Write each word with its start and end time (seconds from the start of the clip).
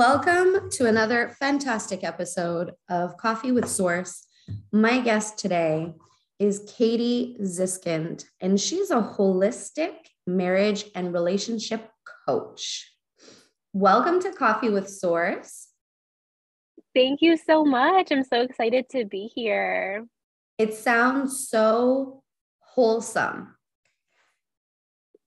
Welcome 0.00 0.70
to 0.70 0.86
another 0.86 1.28
fantastic 1.38 2.04
episode 2.04 2.72
of 2.88 3.18
Coffee 3.18 3.52
with 3.52 3.68
Source. 3.68 4.26
My 4.72 4.98
guest 4.98 5.36
today 5.36 5.94
is 6.38 6.64
Katie 6.74 7.36
Ziskind, 7.42 8.24
and 8.40 8.58
she's 8.58 8.90
a 8.90 9.02
holistic 9.02 9.92
marriage 10.26 10.86
and 10.94 11.12
relationship 11.12 11.90
coach. 12.26 12.90
Welcome 13.74 14.22
to 14.22 14.32
Coffee 14.32 14.70
with 14.70 14.88
Source. 14.88 15.68
Thank 16.94 17.20
you 17.20 17.36
so 17.36 17.62
much. 17.62 18.10
I'm 18.10 18.24
so 18.24 18.40
excited 18.40 18.88
to 18.92 19.04
be 19.04 19.30
here. 19.34 20.06
It 20.56 20.72
sounds 20.72 21.46
so 21.46 22.22
wholesome. 22.60 23.54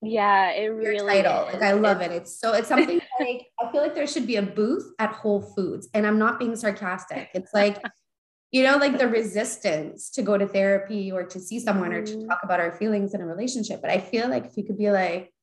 Yeah, 0.01 0.49
it 0.51 0.65
really 0.65 1.21
title. 1.21 1.47
Is. 1.47 1.53
Like 1.53 1.63
I 1.63 1.71
love 1.73 2.01
it. 2.01 2.11
It's 2.11 2.37
so 2.37 2.53
it's 2.53 2.67
something 2.67 2.99
like 3.23 3.47
I 3.59 3.71
feel 3.71 3.81
like 3.81 3.95
there 3.95 4.07
should 4.07 4.27
be 4.27 4.37
a 4.37 4.41
booth 4.41 4.93
at 4.99 5.11
Whole 5.11 5.41
Foods. 5.41 5.89
And 5.93 6.05
I'm 6.05 6.19
not 6.19 6.39
being 6.39 6.55
sarcastic. 6.55 7.29
It's 7.33 7.53
like, 7.53 7.81
you 8.51 8.63
know, 8.63 8.77
like 8.77 8.97
the 8.97 9.07
resistance 9.07 10.09
to 10.11 10.21
go 10.21 10.37
to 10.37 10.47
therapy 10.47 11.11
or 11.11 11.23
to 11.23 11.39
see 11.39 11.59
someone 11.59 11.93
or 11.93 12.03
to 12.03 12.13
mm-hmm. 12.13 12.27
talk 12.27 12.39
about 12.43 12.59
our 12.59 12.71
feelings 12.73 13.13
in 13.13 13.21
a 13.21 13.25
relationship. 13.25 13.81
But 13.81 13.91
I 13.91 13.99
feel 13.99 14.29
like 14.29 14.45
if 14.45 14.57
you 14.57 14.63
could 14.63 14.77
be 14.77 14.91
like, 14.91 15.33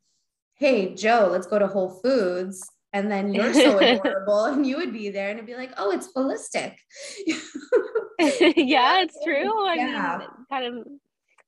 hey, 0.55 0.95
Joe, 0.95 1.29
let's 1.31 1.47
go 1.47 1.59
to 1.59 1.67
Whole 1.67 2.01
Foods. 2.03 2.69
And 2.93 3.11
then 3.11 3.33
you're 3.33 3.55
so 3.55 3.79
adorable, 3.81 4.47
and 4.47 4.67
you 4.67 4.77
would 4.77 4.93
be 4.93 5.11
there, 5.11 5.31
and 5.31 5.39
it'd 5.39 5.47
be 5.47 5.55
like, 5.55 5.71
oh, 5.77 5.93
it's 5.93 6.13
holistic. 6.13 6.75
yeah, 8.57 9.03
it's 9.03 9.17
true. 9.25 9.65
I 9.65 9.75
yeah. 9.77 10.19
mean, 10.19 10.29
kind 10.51 10.65
of 10.65 10.87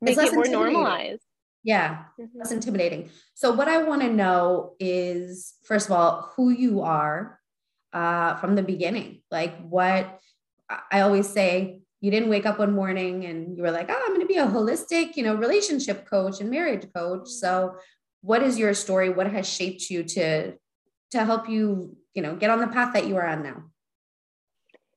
make 0.00 0.16
it 0.16 0.34
more 0.34 0.44
normalized. 0.44 1.24
Yeah, 1.64 2.04
mm-hmm. 2.20 2.38
that's 2.38 2.52
intimidating. 2.52 3.10
So, 3.34 3.52
what 3.52 3.68
I 3.68 3.82
want 3.82 4.02
to 4.02 4.12
know 4.12 4.74
is 4.80 5.54
first 5.64 5.86
of 5.86 5.92
all, 5.92 6.32
who 6.34 6.50
you 6.50 6.82
are 6.82 7.38
uh, 7.92 8.36
from 8.36 8.54
the 8.56 8.62
beginning. 8.62 9.22
Like, 9.30 9.56
what 9.60 10.20
I 10.90 11.00
always 11.00 11.28
say, 11.28 11.82
you 12.00 12.10
didn't 12.10 12.30
wake 12.30 12.46
up 12.46 12.58
one 12.58 12.72
morning 12.72 13.24
and 13.26 13.56
you 13.56 13.62
were 13.62 13.70
like, 13.70 13.88
oh, 13.90 14.02
I'm 14.02 14.08
going 14.08 14.20
to 14.20 14.26
be 14.26 14.38
a 14.38 14.46
holistic, 14.46 15.16
you 15.16 15.22
know, 15.22 15.34
relationship 15.34 16.06
coach 16.06 16.40
and 16.40 16.50
marriage 16.50 16.86
coach. 16.94 17.28
So, 17.28 17.76
what 18.22 18.42
is 18.42 18.58
your 18.58 18.74
story? 18.74 19.10
What 19.10 19.30
has 19.30 19.48
shaped 19.48 19.88
you 19.88 20.02
to 20.04 20.54
to 21.12 21.24
help 21.24 21.48
you, 21.48 21.96
you 22.14 22.22
know, 22.22 22.34
get 22.34 22.50
on 22.50 22.60
the 22.60 22.68
path 22.68 22.94
that 22.94 23.06
you 23.06 23.16
are 23.16 23.26
on 23.26 23.42
now? 23.42 23.64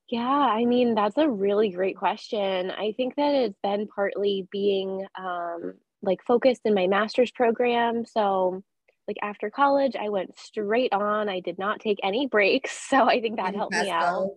Yeah, 0.07 0.27
I 0.27 0.65
mean, 0.65 0.93
that's 0.93 1.17
a 1.17 1.27
really 1.27 1.69
great 1.69 1.97
question. 1.97 2.71
I 2.71 2.93
think 2.95 3.15
that 3.15 3.33
it's 3.33 3.57
been 3.63 3.87
partly 3.87 4.47
being 4.51 5.05
um, 5.17 5.73
like 6.05 6.23
focused 6.23 6.61
in 6.65 6.73
my 6.73 6.87
master's 6.87 7.31
program. 7.31 8.05
So 8.05 8.63
like 9.07 9.17
after 9.21 9.49
college, 9.49 9.95
I 9.95 10.09
went 10.09 10.37
straight 10.37 10.93
on. 10.93 11.29
I 11.29 11.39
did 11.39 11.59
not 11.59 11.79
take 11.79 11.99
any 12.03 12.27
breaks. 12.27 12.71
So 12.89 13.03
I 13.03 13.19
think 13.19 13.37
that 13.37 13.55
helped 13.55 13.75
me 13.75 13.89
out. 13.89 14.29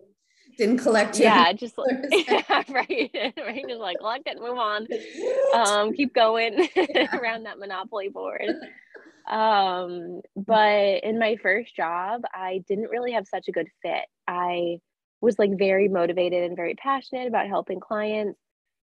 Didn't 0.57 0.79
collect 0.79 1.19
Yeah, 1.19 1.53
just 1.53 1.77
like, 1.77 1.95
yeah, 2.11 2.63
right. 2.69 3.11
right. 3.37 3.65
Just 3.67 3.79
like 3.79 3.97
collect 3.99 4.27
it, 4.27 4.39
move 4.39 4.57
on. 4.57 4.87
Um, 5.53 5.93
keep 5.93 6.13
going 6.13 6.67
around 7.13 7.43
that 7.43 7.59
monopoly 7.59 8.09
board. 8.09 8.49
Um, 9.29 10.21
but 10.35 11.03
in 11.03 11.19
my 11.19 11.37
first 11.41 11.75
job, 11.75 12.23
I 12.33 12.63
didn't 12.67 12.89
really 12.89 13.13
have 13.13 13.27
such 13.27 13.47
a 13.47 13.51
good 13.51 13.67
fit. 13.83 14.05
I 14.27 14.79
was 15.21 15.37
like 15.37 15.57
very 15.57 15.87
motivated 15.87 16.43
and 16.43 16.55
very 16.55 16.73
passionate 16.73 17.27
about 17.27 17.47
helping 17.47 17.79
clients 17.79 18.39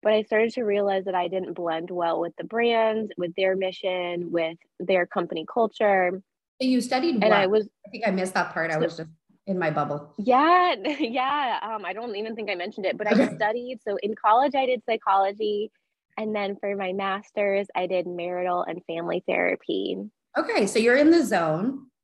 but 0.02 0.14
I 0.14 0.23
started 0.23 0.53
to 0.53 0.64
realize 0.64 1.05
that 1.05 1.16
I 1.16 1.28
didn't 1.28 1.54
blend 1.54 1.89
well 1.89 2.20
with 2.20 2.36
the 2.37 2.43
brand, 2.43 3.14
with 3.17 3.36
their 3.36 3.55
mission, 3.55 4.32
with 4.32 4.58
their 4.80 5.05
company 5.05 5.45
culture. 5.52 6.21
So 6.61 6.67
you 6.67 6.82
studied 6.82 7.15
and 7.15 7.23
what? 7.23 7.33
I 7.33 7.48
was 7.48 7.67
I 7.86 7.89
think 7.89 8.08
I 8.08 8.11
missed 8.11 8.33
that 8.33 8.54
part. 8.54 8.71
I 8.71 8.77
was 8.77 8.98
just 8.98 9.10
in 9.48 9.60
my 9.60 9.71
bubble. 9.71 10.14
Yeah, 10.17 10.76
yeah. 10.99 11.60
Um, 11.61 11.86
I 11.86 11.93
don't 11.93 12.15
even 12.15 12.36
think 12.36 12.49
I 12.49 12.55
mentioned 12.55 12.86
it, 12.86 12.98
but. 12.98 13.08
I 13.08 13.36
studied. 13.36 13.80
So 13.83 13.98
in 14.02 14.15
college, 14.15 14.55
I 14.55 14.65
did 14.65 14.83
psychology, 14.86 15.71
and 16.17 16.36
then 16.36 16.55
for 16.58 16.76
my 16.76 16.93
master's, 16.93 17.67
I 17.76 17.87
did 17.87 18.08
marital 18.08 18.64
and 18.64 18.83
family 18.86 19.23
therapy. 19.27 19.98
Okay, 20.37 20.67
so 20.67 20.80
you're 20.80 20.98
in 20.98 21.11
the 21.11 21.26
zone. 21.26 21.86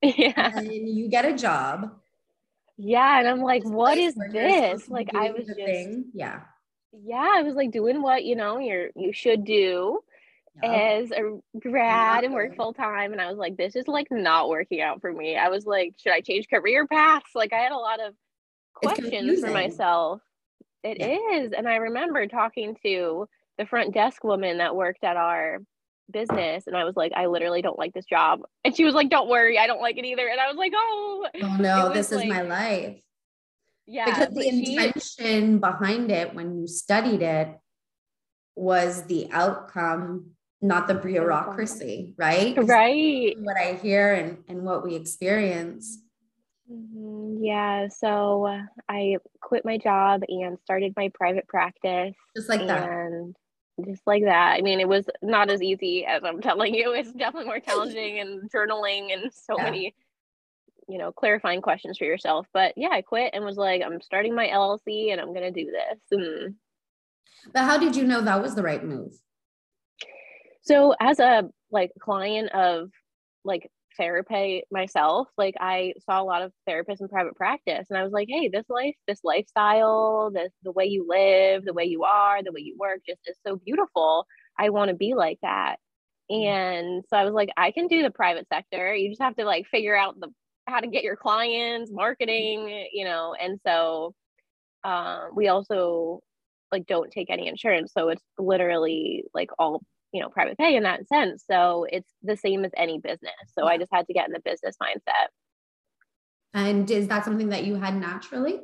Yeah. 0.00 0.56
And 0.56 0.88
you 0.88 1.08
get 1.08 1.24
a 1.24 1.36
job. 1.36 1.90
Yeah, 2.76 3.18
and 3.18 3.26
I'm 3.26 3.40
like, 3.40 3.64
what 3.64 3.98
is 3.98 4.14
this? 4.14 4.88
Like, 4.88 5.12
I 5.12 5.32
was 5.32 5.44
just 5.46 5.56
thing. 5.56 6.04
yeah 6.14 6.42
yeah, 6.92 7.32
I 7.36 7.42
was 7.42 7.54
like 7.54 7.70
doing 7.70 8.02
what 8.02 8.24
you 8.24 8.36
know 8.36 8.58
you're 8.58 8.90
you 8.96 9.12
should 9.12 9.44
do 9.44 10.00
as 10.62 11.10
a 11.10 11.38
grad 11.58 12.24
and 12.24 12.34
work 12.34 12.56
full 12.56 12.72
time. 12.72 13.12
And 13.12 13.20
I 13.20 13.28
was 13.28 13.38
like, 13.38 13.56
this 13.56 13.76
is 13.76 13.86
like 13.86 14.08
not 14.10 14.48
working 14.48 14.80
out 14.80 15.00
for 15.00 15.12
me. 15.12 15.36
I 15.36 15.48
was 15.48 15.66
like, 15.66 15.94
should 15.98 16.12
I 16.12 16.20
change 16.20 16.48
career 16.48 16.86
paths? 16.86 17.30
Like 17.34 17.52
I 17.52 17.58
had 17.58 17.72
a 17.72 17.76
lot 17.76 18.00
of 18.00 18.14
questions 18.74 19.40
for 19.40 19.50
myself. 19.50 20.20
It 20.82 20.98
yeah. 21.00 21.38
is, 21.38 21.52
And 21.52 21.68
I 21.68 21.76
remember 21.76 22.26
talking 22.26 22.76
to 22.82 23.28
the 23.56 23.66
front 23.66 23.92
desk 23.92 24.22
woman 24.22 24.58
that 24.58 24.76
worked 24.76 25.04
at 25.04 25.16
our 25.16 25.58
business 26.10 26.66
and 26.66 26.76
I 26.76 26.84
was 26.84 26.96
like, 26.96 27.12
I 27.14 27.26
literally 27.26 27.62
don't 27.62 27.78
like 27.78 27.92
this 27.92 28.06
job. 28.06 28.40
And 28.64 28.74
she 28.74 28.84
was 28.84 28.94
like, 28.94 29.10
Don't 29.10 29.28
worry, 29.28 29.58
I 29.58 29.66
don't 29.66 29.80
like 29.80 29.98
it 29.98 30.04
either. 30.04 30.26
And 30.28 30.40
I 30.40 30.48
was 30.48 30.56
like, 30.56 30.72
Oh, 30.74 31.26
oh 31.42 31.56
no, 31.56 31.92
this 31.92 32.12
like, 32.12 32.24
is 32.24 32.30
my 32.30 32.42
life. 32.42 33.02
Yeah. 33.88 34.04
Because 34.04 34.34
the 34.34 34.46
intention 34.46 35.54
she, 35.54 35.58
behind 35.58 36.10
it 36.10 36.34
when 36.34 36.60
you 36.60 36.66
studied 36.68 37.22
it 37.22 37.58
was 38.54 39.04
the 39.04 39.30
outcome, 39.32 40.32
not 40.60 40.88
the 40.88 40.94
bureaucracy, 40.94 42.14
right? 42.18 42.54
Right. 42.62 43.34
What 43.40 43.56
I 43.56 43.74
hear 43.74 44.12
and, 44.12 44.38
and 44.46 44.62
what 44.62 44.84
we 44.84 44.94
experience. 44.94 46.02
Mm-hmm. 46.70 47.42
Yeah. 47.42 47.88
So 47.88 48.60
I 48.90 49.16
quit 49.40 49.64
my 49.64 49.78
job 49.78 50.22
and 50.28 50.58
started 50.60 50.92
my 50.94 51.10
private 51.14 51.48
practice. 51.48 52.14
Just 52.36 52.50
like 52.50 52.66
that. 52.66 52.90
And 52.90 53.34
just 53.86 54.06
like 54.06 54.24
that. 54.24 54.58
I 54.58 54.60
mean, 54.60 54.80
it 54.80 54.88
was 54.88 55.08
not 55.22 55.48
as 55.48 55.62
easy 55.62 56.04
as 56.04 56.24
I'm 56.24 56.42
telling 56.42 56.74
you. 56.74 56.92
It's 56.92 57.12
definitely 57.12 57.46
more 57.46 57.60
challenging 57.60 58.18
and 58.18 58.50
journaling 58.50 59.14
and 59.14 59.32
so 59.32 59.56
yeah. 59.56 59.64
many 59.64 59.94
you 60.88 60.98
know, 60.98 61.12
clarifying 61.12 61.60
questions 61.60 61.98
for 61.98 62.04
yourself. 62.04 62.46
But 62.52 62.72
yeah, 62.76 62.90
I 62.90 63.02
quit 63.02 63.34
and 63.34 63.44
was 63.44 63.56
like, 63.56 63.82
I'm 63.84 64.00
starting 64.00 64.34
my 64.34 64.48
LLC 64.48 65.12
and 65.12 65.20
I'm 65.20 65.34
going 65.34 65.52
to 65.52 65.64
do 65.64 65.70
this. 65.70 66.00
And 66.10 66.54
but 67.52 67.64
how 67.64 67.78
did 67.78 67.94
you 67.94 68.04
know 68.04 68.20
that 68.22 68.42
was 68.42 68.54
the 68.54 68.62
right 68.62 68.82
move? 68.82 69.12
So 70.62 70.94
as 71.00 71.18
a 71.18 71.48
like 71.70 71.92
client 72.00 72.50
of 72.52 72.90
like 73.44 73.70
therapy 73.96 74.64
myself, 74.70 75.28
like 75.36 75.54
I 75.60 75.94
saw 76.04 76.22
a 76.22 76.24
lot 76.24 76.42
of 76.42 76.52
therapists 76.68 77.00
in 77.00 77.08
private 77.08 77.36
practice 77.36 77.86
and 77.90 77.98
I 77.98 78.02
was 78.02 78.12
like, 78.12 78.28
hey, 78.30 78.48
this 78.48 78.66
life, 78.68 78.94
this 79.06 79.20
lifestyle, 79.24 80.30
this 80.32 80.52
the 80.62 80.72
way 80.72 80.86
you 80.86 81.06
live, 81.08 81.64
the 81.64 81.74
way 81.74 81.84
you 81.84 82.04
are, 82.04 82.42
the 82.42 82.52
way 82.52 82.60
you 82.60 82.76
work 82.78 83.00
just 83.06 83.20
is 83.26 83.36
so 83.46 83.56
beautiful. 83.56 84.26
I 84.58 84.70
want 84.70 84.90
to 84.90 84.96
be 84.96 85.14
like 85.14 85.38
that. 85.42 85.76
Mm-hmm. 86.30 86.48
And 86.48 87.04
so 87.08 87.16
I 87.16 87.24
was 87.24 87.34
like, 87.34 87.50
I 87.56 87.70
can 87.70 87.86
do 87.86 88.02
the 88.02 88.10
private 88.10 88.46
sector. 88.52 88.94
You 88.94 89.10
just 89.10 89.22
have 89.22 89.36
to 89.36 89.44
like 89.44 89.66
figure 89.66 89.96
out 89.96 90.20
the 90.20 90.28
how 90.68 90.80
to 90.80 90.86
get 90.86 91.02
your 91.02 91.16
clients, 91.16 91.90
marketing, 91.92 92.86
you 92.92 93.04
know, 93.04 93.34
and 93.40 93.58
so 93.66 94.14
um, 94.84 95.30
we 95.34 95.48
also 95.48 96.20
like 96.70 96.86
don't 96.86 97.10
take 97.10 97.30
any 97.30 97.48
insurance, 97.48 97.92
so 97.92 98.08
it's 98.10 98.22
literally 98.38 99.24
like 99.34 99.50
all 99.58 99.82
you 100.12 100.22
know 100.22 100.28
private 100.28 100.56
pay 100.58 100.76
in 100.76 100.84
that 100.84 101.08
sense. 101.08 101.44
So 101.50 101.86
it's 101.90 102.10
the 102.22 102.36
same 102.36 102.64
as 102.64 102.70
any 102.76 102.98
business. 102.98 103.32
So 103.56 103.66
I 103.66 103.78
just 103.78 103.92
had 103.92 104.06
to 104.06 104.12
get 104.12 104.26
in 104.26 104.32
the 104.32 104.40
business 104.40 104.76
mindset. 104.82 105.28
And 106.54 106.90
is 106.90 107.08
that 107.08 107.24
something 107.24 107.48
that 107.50 107.64
you 107.64 107.74
had 107.76 107.96
naturally, 107.96 108.60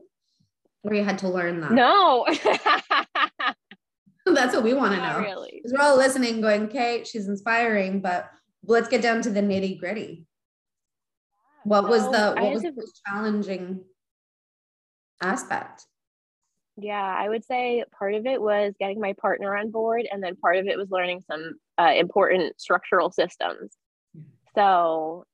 or 0.83 0.95
you 0.95 1.05
had 1.05 1.19
to 1.19 1.29
learn 1.29 1.61
that? 1.61 1.73
No. 1.73 2.27
That's 4.27 4.55
what 4.55 4.65
we 4.65 4.73
want 4.73 4.95
to 4.95 5.00
know. 5.00 5.19
Really, 5.21 5.61
because 5.62 5.73
we're 5.77 5.85
all 5.85 5.99
listening, 5.99 6.41
going, 6.41 6.65
"Okay, 6.65 7.05
she's 7.05 7.29
inspiring," 7.29 8.00
but 8.00 8.31
let's 8.67 8.89
get 8.89 9.03
down 9.03 9.21
to 9.23 9.31
the 9.31 9.43
nitty 9.43 9.79
gritty. 9.79 10.27
What 11.64 11.88
was 11.88 12.02
the 12.11 12.34
what 12.38 12.52
was 12.52 12.62
the 12.62 12.72
most 12.72 13.00
challenging 13.06 13.81
aspect? 15.20 15.87
Yeah, 16.76 17.02
I 17.02 17.28
would 17.28 17.44
say 17.44 17.84
part 17.96 18.14
of 18.14 18.26
it 18.26 18.40
was 18.40 18.75
getting 18.78 19.00
my 19.00 19.14
partner 19.14 19.56
on 19.56 19.70
board, 19.70 20.06
and 20.11 20.22
then 20.22 20.37
part 20.37 20.56
of 20.56 20.66
it 20.66 20.76
was 20.76 20.90
learning 20.90 21.22
some 21.26 21.55
uh, 21.78 21.93
important 21.96 22.61
structural 22.61 23.11
systems. 23.11 23.76
So, 24.56 25.25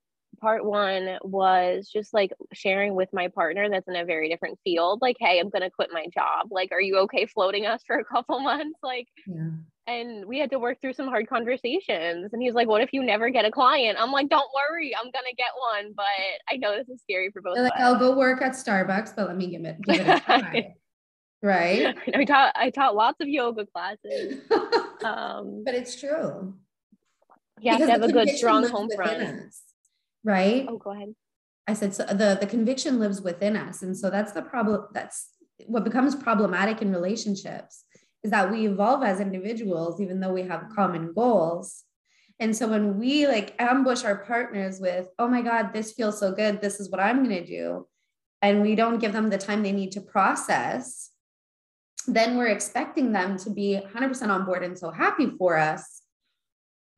part 0.41 0.65
one 0.65 1.19
was 1.23 1.89
just 1.93 2.13
like 2.15 2.33
sharing 2.53 2.95
with 2.95 3.09
my 3.13 3.29
partner 3.29 3.69
that's 3.69 3.89
in 3.89 3.97
a 3.97 4.05
very 4.05 4.29
different 4.29 4.59
field, 4.65 5.01
like, 5.03 5.17
hey, 5.19 5.41
I'm 5.41 5.49
going 5.49 5.63
to 5.63 5.71
quit 5.71 5.91
my 5.93 6.07
job. 6.13 6.49
Like, 6.51 6.73
are 6.73 6.81
you 6.81 6.99
okay 7.01 7.27
floating 7.27 7.67
us 7.67 7.83
for 7.87 7.99
a 7.99 8.05
couple 8.05 8.41
months? 8.41 8.79
Like, 8.83 9.09
yeah 9.27 9.51
and 9.91 10.25
we 10.25 10.39
had 10.39 10.51
to 10.51 10.59
work 10.59 10.81
through 10.81 10.93
some 10.93 11.09
hard 11.09 11.29
conversations 11.29 12.33
and 12.33 12.43
he's 12.43 12.55
like 12.55 12.69
what 12.69 12.81
if 12.83 12.93
you 12.93 13.03
never 13.03 13.31
get 13.31 13.45
a 13.45 13.51
client? 13.51 13.99
I'm 14.01 14.13
like 14.13 14.29
don't 14.29 14.49
worry 14.55 14.95
i'm 14.97 15.11
gonna 15.11 15.35
get 15.37 15.49
one 15.59 15.93
but 15.97 16.05
i 16.49 16.57
know 16.57 16.77
this 16.77 16.89
is 16.89 17.01
scary 17.03 17.31
for 17.31 17.43
both 17.43 17.59
of 17.59 17.65
like 17.65 17.73
i'll 17.77 17.99
go 17.99 18.17
work 18.17 18.43
at 18.43 18.53
starbucks 18.53 19.15
but 19.17 19.27
let 19.27 19.37
me 19.37 19.49
give 19.49 19.65
it, 19.65 19.81
give 19.83 20.01
it 20.01 20.09
a 20.09 20.21
try. 20.25 20.75
Right? 21.43 21.97
I 22.15 22.25
taught 22.25 22.53
i 22.57 22.71
taught 22.71 22.95
lots 22.95 23.21
of 23.21 23.29
yoga 23.29 23.67
classes 23.67 24.41
um 25.05 25.63
but 25.65 25.75
it's 25.75 25.99
true. 25.99 26.55
You 27.61 27.73
have 27.73 27.81
to 27.81 27.91
have 27.91 28.03
a 28.03 28.13
good 28.13 28.31
strong 28.31 28.67
home 28.67 28.89
front. 28.95 29.23
us, 29.23 29.63
right? 30.25 30.67
Oh 30.69 30.79
go 30.79 30.93
ahead. 30.93 31.15
I 31.67 31.75
said 31.75 31.95
so 31.95 32.05
the 32.05 32.39
the 32.41 32.47
conviction 32.47 32.99
lives 32.99 33.21
within 33.21 33.55
us, 33.55 33.83
and 33.83 33.97
so 33.97 34.09
that's 34.09 34.33
the 34.33 34.41
problem. 34.41 34.87
That's 34.95 35.29
what 35.67 35.85
becomes 35.85 36.15
problematic 36.15 36.81
in 36.81 36.91
relationships 36.91 37.85
is 38.23 38.31
that 38.31 38.51
we 38.51 38.67
evolve 38.67 39.03
as 39.03 39.21
individuals, 39.21 40.01
even 40.01 40.21
though 40.21 40.33
we 40.33 40.43
have 40.43 40.71
common 40.75 41.13
goals. 41.13 41.85
And 42.39 42.57
so 42.57 42.69
when 42.69 42.99
we 42.99 43.27
like 43.27 43.55
ambush 43.59 44.05
our 44.05 44.25
partners 44.25 44.81
with, 44.81 45.09
oh 45.19 45.29
my 45.29 45.43
God, 45.43 45.73
this 45.73 45.93
feels 45.93 46.19
so 46.19 46.33
good, 46.33 46.61
this 46.61 46.81
is 46.81 46.91
what 46.91 47.01
I'm 47.01 47.25
going 47.25 47.37
to 47.37 47.47
do, 47.47 47.87
and 48.43 48.63
we 48.63 48.75
don't 48.75 48.99
give 48.99 49.13
them 49.13 49.29
the 49.29 49.39
time 49.39 49.63
they 49.63 49.73
need 49.73 49.93
to 49.93 50.01
process, 50.01 51.11
then 52.07 52.37
we're 52.37 52.47
expecting 52.47 53.13
them 53.13 53.37
to 53.39 53.51
be 53.51 53.79
100% 53.95 54.29
on 54.29 54.47
board 54.47 54.65
and 54.65 54.79
so 54.79 54.91
happy 54.91 55.31
for 55.39 55.59
us. 55.59 56.03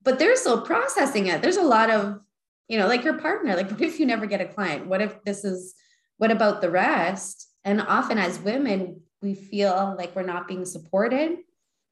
But 0.04 0.18
they're 0.18 0.36
still 0.36 0.62
processing 0.62 1.26
it. 1.26 1.42
There's 1.42 1.56
a 1.56 1.62
lot 1.62 1.90
of, 1.90 2.20
you 2.68 2.78
know, 2.78 2.86
like 2.86 3.04
your 3.04 3.18
partner, 3.18 3.56
like, 3.56 3.70
what 3.70 3.80
if 3.80 3.98
you 4.00 4.06
never 4.06 4.26
get 4.26 4.40
a 4.40 4.46
client? 4.46 4.86
What 4.86 5.02
if 5.02 5.22
this 5.24 5.44
is, 5.44 5.74
what 6.18 6.30
about 6.30 6.60
the 6.60 6.70
rest? 6.70 7.48
And 7.64 7.80
often 7.80 8.18
as 8.18 8.38
women, 8.38 9.01
we 9.22 9.34
feel 9.34 9.94
like 9.96 10.14
we're 10.14 10.22
not 10.22 10.48
being 10.48 10.64
supported. 10.64 11.38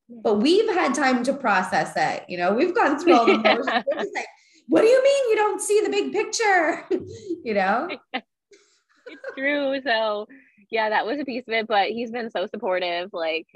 But 0.09 0.37
we've 0.37 0.69
had 0.69 0.93
time 0.93 1.23
to 1.25 1.33
process 1.33 1.93
it. 1.97 2.25
You 2.29 2.37
know, 2.37 2.53
we've 2.53 2.75
gone 2.75 2.99
through 2.99 3.15
all 3.15 3.27
the 3.27 3.39
motions. 3.45 4.11
like, 4.15 4.27
what 4.67 4.83
do 4.83 4.89
you 4.89 5.03
mean 5.03 5.31
you 5.31 5.37
don't 5.37 5.61
see 5.61 5.81
the 5.83 5.89
big 5.89 6.13
picture? 6.13 6.85
you 7.45 7.55
know? 7.55 7.89
it's 8.13 9.33
true. 9.37 9.81
So 9.85 10.27
yeah, 10.71 10.91
that 10.91 11.07
was 11.07 11.21
a 11.21 11.25
piece 11.25 11.45
of 11.47 11.55
it, 11.55 11.69
but 11.69 11.91
he's 11.91 12.11
been 12.11 12.31
so 12.31 12.47
supportive. 12.47 13.11
Like, 13.13 13.47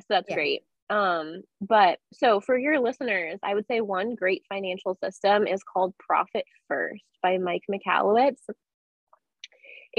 so 0.00 0.06
that's 0.08 0.28
yeah. 0.28 0.34
great. 0.34 0.62
Um, 0.90 1.42
but 1.60 1.98
so 2.12 2.40
for 2.40 2.56
your 2.56 2.80
listeners, 2.80 3.38
I 3.42 3.54
would 3.54 3.66
say 3.66 3.80
one 3.80 4.14
great 4.14 4.42
financial 4.48 4.96
system 5.02 5.46
is 5.46 5.62
called 5.62 5.94
Profit 5.98 6.44
First 6.66 7.02
by 7.22 7.38
Mike 7.38 7.64
Michalowicz. 7.70 8.38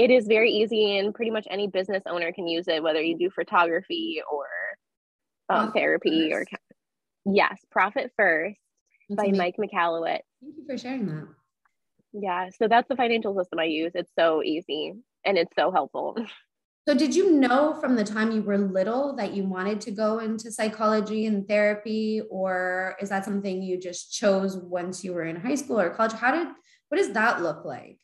It 0.00 0.10
is 0.10 0.26
very 0.26 0.50
easy, 0.50 0.96
and 0.96 1.14
pretty 1.14 1.30
much 1.30 1.46
any 1.50 1.66
business 1.66 2.02
owner 2.06 2.32
can 2.32 2.48
use 2.48 2.68
it, 2.68 2.82
whether 2.82 3.02
you 3.02 3.18
do 3.18 3.28
photography 3.28 4.22
or 4.32 4.46
um, 5.50 5.72
therapy 5.72 6.30
first. 6.30 6.50
or 6.54 7.32
yes, 7.34 7.60
Profit 7.70 8.10
First 8.16 8.56
that's 9.10 9.18
by 9.18 9.24
amazing. 9.26 9.38
Mike 9.38 9.56
Michalowicz. 9.58 10.20
Thank 10.40 10.56
you 10.56 10.64
for 10.66 10.78
sharing 10.78 11.04
that. 11.04 11.28
Yeah, 12.14 12.48
so 12.58 12.66
that's 12.66 12.88
the 12.88 12.96
financial 12.96 13.36
system 13.36 13.58
I 13.58 13.64
use. 13.64 13.92
It's 13.94 14.10
so 14.18 14.42
easy 14.42 14.94
and 15.26 15.36
it's 15.36 15.54
so 15.54 15.70
helpful. 15.70 16.16
So, 16.88 16.94
did 16.96 17.14
you 17.14 17.32
know 17.32 17.74
from 17.78 17.94
the 17.94 18.02
time 18.02 18.32
you 18.32 18.42
were 18.42 18.56
little 18.56 19.14
that 19.16 19.34
you 19.34 19.44
wanted 19.44 19.82
to 19.82 19.90
go 19.90 20.18
into 20.18 20.50
psychology 20.50 21.26
and 21.26 21.46
therapy, 21.46 22.22
or 22.30 22.96
is 22.98 23.10
that 23.10 23.26
something 23.26 23.62
you 23.62 23.78
just 23.78 24.12
chose 24.12 24.56
once 24.56 25.04
you 25.04 25.12
were 25.12 25.24
in 25.24 25.36
high 25.36 25.56
school 25.56 25.78
or 25.78 25.90
college? 25.90 26.14
How 26.14 26.32
did 26.32 26.48
what 26.88 26.96
does 26.96 27.12
that 27.12 27.42
look 27.42 27.66
like? 27.66 27.98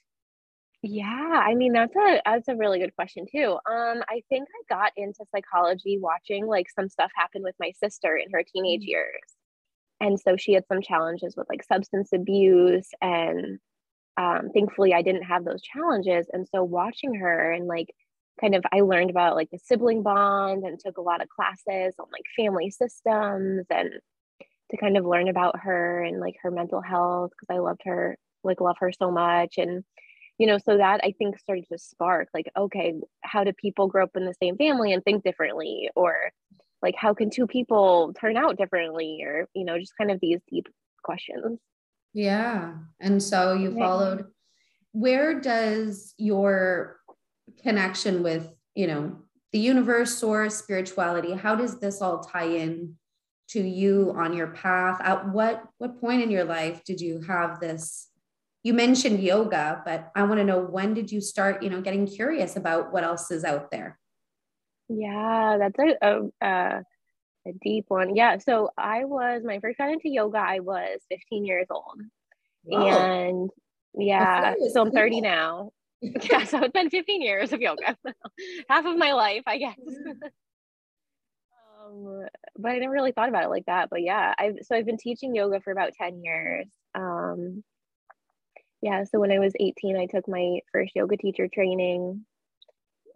Yeah, 0.88 1.42
I 1.44 1.54
mean 1.54 1.72
that's 1.72 1.96
a 1.96 2.22
that's 2.24 2.46
a 2.48 2.54
really 2.54 2.78
good 2.78 2.94
question 2.94 3.26
too. 3.30 3.58
Um, 3.68 4.02
I 4.08 4.22
think 4.28 4.48
I 4.48 4.74
got 4.74 4.92
into 4.96 5.24
psychology 5.34 5.98
watching 6.00 6.46
like 6.46 6.66
some 6.70 6.88
stuff 6.88 7.10
happen 7.16 7.42
with 7.42 7.56
my 7.58 7.72
sister 7.82 8.16
in 8.16 8.30
her 8.30 8.44
teenage 8.44 8.82
mm-hmm. 8.82 8.90
years, 8.90 9.22
and 10.00 10.20
so 10.20 10.36
she 10.36 10.52
had 10.52 10.66
some 10.68 10.82
challenges 10.82 11.34
with 11.36 11.48
like 11.48 11.64
substance 11.64 12.10
abuse, 12.12 12.88
and 13.02 13.58
um, 14.16 14.50
thankfully 14.54 14.94
I 14.94 15.02
didn't 15.02 15.24
have 15.24 15.44
those 15.44 15.62
challenges. 15.62 16.28
And 16.32 16.46
so 16.46 16.62
watching 16.62 17.14
her 17.16 17.50
and 17.52 17.66
like 17.66 17.88
kind 18.40 18.54
of 18.54 18.64
I 18.72 18.80
learned 18.82 19.10
about 19.10 19.34
like 19.34 19.50
the 19.50 19.58
sibling 19.58 20.02
bond 20.04 20.64
and 20.64 20.78
took 20.78 20.98
a 20.98 21.02
lot 21.02 21.20
of 21.22 21.28
classes 21.28 21.94
on 21.98 22.06
like 22.12 22.24
family 22.36 22.70
systems 22.70 23.66
and 23.70 23.90
to 24.70 24.76
kind 24.76 24.96
of 24.96 25.04
learn 25.04 25.28
about 25.28 25.60
her 25.60 26.02
and 26.02 26.20
like 26.20 26.36
her 26.42 26.50
mental 26.52 26.80
health 26.80 27.32
because 27.32 27.54
I 27.54 27.58
loved 27.58 27.82
her 27.86 28.16
like 28.44 28.60
love 28.60 28.76
her 28.80 28.92
so 28.92 29.10
much 29.10 29.58
and 29.58 29.82
you 30.38 30.46
know 30.46 30.58
so 30.58 30.76
that 30.76 31.00
I 31.02 31.12
think 31.18 31.38
started 31.38 31.66
to 31.70 31.78
spark 31.78 32.28
like 32.34 32.50
okay 32.56 32.94
how 33.22 33.44
do 33.44 33.52
people 33.52 33.88
grow 33.88 34.04
up 34.04 34.16
in 34.16 34.24
the 34.24 34.34
same 34.42 34.56
family 34.56 34.92
and 34.92 35.02
think 35.02 35.24
differently? 35.24 35.90
Or 35.96 36.30
like 36.82 36.94
how 36.96 37.14
can 37.14 37.30
two 37.30 37.46
people 37.46 38.14
turn 38.18 38.36
out 38.36 38.58
differently? 38.58 39.22
Or 39.24 39.48
you 39.54 39.64
know 39.64 39.78
just 39.78 39.96
kind 39.96 40.10
of 40.10 40.20
these 40.20 40.40
deep 40.50 40.68
questions. 41.02 41.58
Yeah 42.12 42.74
and 43.00 43.22
so 43.22 43.54
you 43.54 43.76
followed 43.76 44.26
where 44.92 45.40
does 45.40 46.14
your 46.16 46.96
connection 47.62 48.22
with 48.22 48.52
you 48.74 48.86
know 48.86 49.16
the 49.52 49.58
universe 49.58 50.14
source 50.14 50.56
spirituality 50.56 51.32
how 51.32 51.54
does 51.54 51.78
this 51.78 52.00
all 52.00 52.20
tie 52.20 52.46
in 52.46 52.96
to 53.48 53.60
you 53.60 54.12
on 54.16 54.32
your 54.32 54.48
path? 54.48 55.00
At 55.00 55.28
what 55.28 55.64
what 55.78 56.00
point 56.00 56.22
in 56.22 56.30
your 56.30 56.44
life 56.44 56.84
did 56.84 57.00
you 57.00 57.20
have 57.22 57.60
this 57.60 58.08
you 58.66 58.74
mentioned 58.74 59.22
yoga 59.22 59.80
but 59.84 60.10
i 60.16 60.24
want 60.24 60.38
to 60.38 60.44
know 60.44 60.58
when 60.58 60.92
did 60.92 61.12
you 61.12 61.20
start 61.20 61.62
you 61.62 61.70
know 61.70 61.80
getting 61.80 62.04
curious 62.04 62.56
about 62.56 62.92
what 62.92 63.04
else 63.04 63.30
is 63.30 63.44
out 63.44 63.70
there 63.70 63.96
yeah 64.88 65.56
that's 65.56 65.78
a, 65.78 65.96
a, 66.02 66.46
a, 66.46 66.82
a 67.46 67.52
deep 67.62 67.84
one 67.86 68.16
yeah 68.16 68.36
so 68.38 68.68
i 68.76 69.04
was 69.04 69.42
my 69.44 69.60
first 69.60 69.78
got 69.78 69.90
into 69.90 70.08
yoga 70.08 70.38
i 70.38 70.58
was 70.58 70.98
15 71.08 71.44
years 71.44 71.68
old 71.70 72.00
Whoa. 72.64 72.88
and 72.88 73.50
yeah 73.96 74.54
so 74.72 74.82
i'm 74.82 74.90
30 74.90 75.20
now 75.20 75.70
yeah, 76.02 76.44
so 76.44 76.62
it's 76.62 76.72
been 76.72 76.90
15 76.90 77.22
years 77.22 77.54
of 77.54 77.62
yoga, 77.62 77.96
half 78.68 78.84
of 78.84 78.98
my 78.98 79.12
life, 79.14 79.44
I 79.46 79.56
guess. 79.56 79.78
um, 81.86 82.26
but 82.58 82.72
I 82.72 82.78
never 82.78 82.92
really 82.92 83.12
thought 83.12 83.30
about 83.30 83.44
it 83.44 83.48
like 83.48 83.64
that. 83.64 83.88
But 83.88 84.02
yeah, 84.02 84.34
I've 84.38 84.56
so 84.62 84.76
I've 84.76 84.84
been 84.84 84.98
teaching 84.98 85.34
yoga 85.34 85.58
for 85.62 85.72
about 85.72 85.94
10 85.98 86.22
years. 86.22 86.66
Um, 86.94 87.64
yeah, 88.86 89.02
so 89.02 89.18
when 89.18 89.32
I 89.32 89.40
was 89.40 89.52
18, 89.58 89.96
I 89.96 90.06
took 90.06 90.28
my 90.28 90.60
first 90.72 90.92
yoga 90.94 91.16
teacher 91.16 91.48
training. 91.52 92.24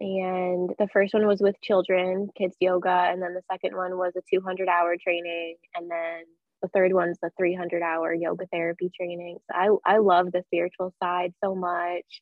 And 0.01 0.69
the 0.77 0.89
first 0.91 1.13
one 1.13 1.25
was 1.27 1.39
with 1.39 1.55
children, 1.61 2.27
kids 2.37 2.57
yoga, 2.59 2.89
and 2.89 3.21
then 3.21 3.33
the 3.33 3.43
second 3.49 3.77
one 3.77 3.97
was 3.97 4.11
a 4.17 4.21
200 4.29 4.67
hour 4.67 4.97
training, 5.01 5.55
and 5.75 5.89
then 5.89 6.23
the 6.61 6.67
third 6.69 6.91
one's 6.91 7.19
the 7.21 7.29
300 7.37 7.81
hour 7.81 8.13
yoga 8.13 8.47
therapy 8.51 8.91
training. 8.93 9.37
So 9.49 9.79
I 9.85 9.93
I 9.93 9.97
love 9.99 10.33
the 10.33 10.43
spiritual 10.47 10.93
side 11.01 11.33
so 11.41 11.55
much. 11.55 12.21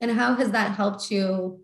And 0.00 0.12
how 0.12 0.34
has 0.34 0.52
that 0.52 0.74
helped 0.74 1.10
you 1.10 1.60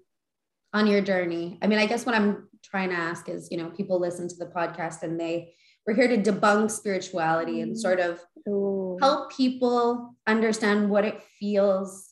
on 0.74 0.86
your 0.86 1.00
journey? 1.00 1.58
I 1.62 1.68
mean, 1.68 1.78
I 1.78 1.86
guess 1.86 2.04
what 2.04 2.14
I'm 2.14 2.48
trying 2.62 2.90
to 2.90 2.96
ask 2.96 3.28
is, 3.28 3.48
you 3.50 3.56
know, 3.56 3.70
people 3.70 3.98
listen 3.98 4.28
to 4.28 4.36
the 4.36 4.46
podcast 4.46 5.02
and 5.02 5.18
they 5.18 5.54
we're 5.88 5.94
here 5.94 6.08
to 6.08 6.18
debunk 6.18 6.70
spirituality 6.70 7.62
and 7.62 7.78
sort 7.80 7.98
of 7.98 8.20
Ooh. 8.46 8.98
help 9.00 9.32
people 9.32 10.14
understand 10.26 10.90
what 10.90 11.06
it 11.06 11.22
feels 11.40 12.10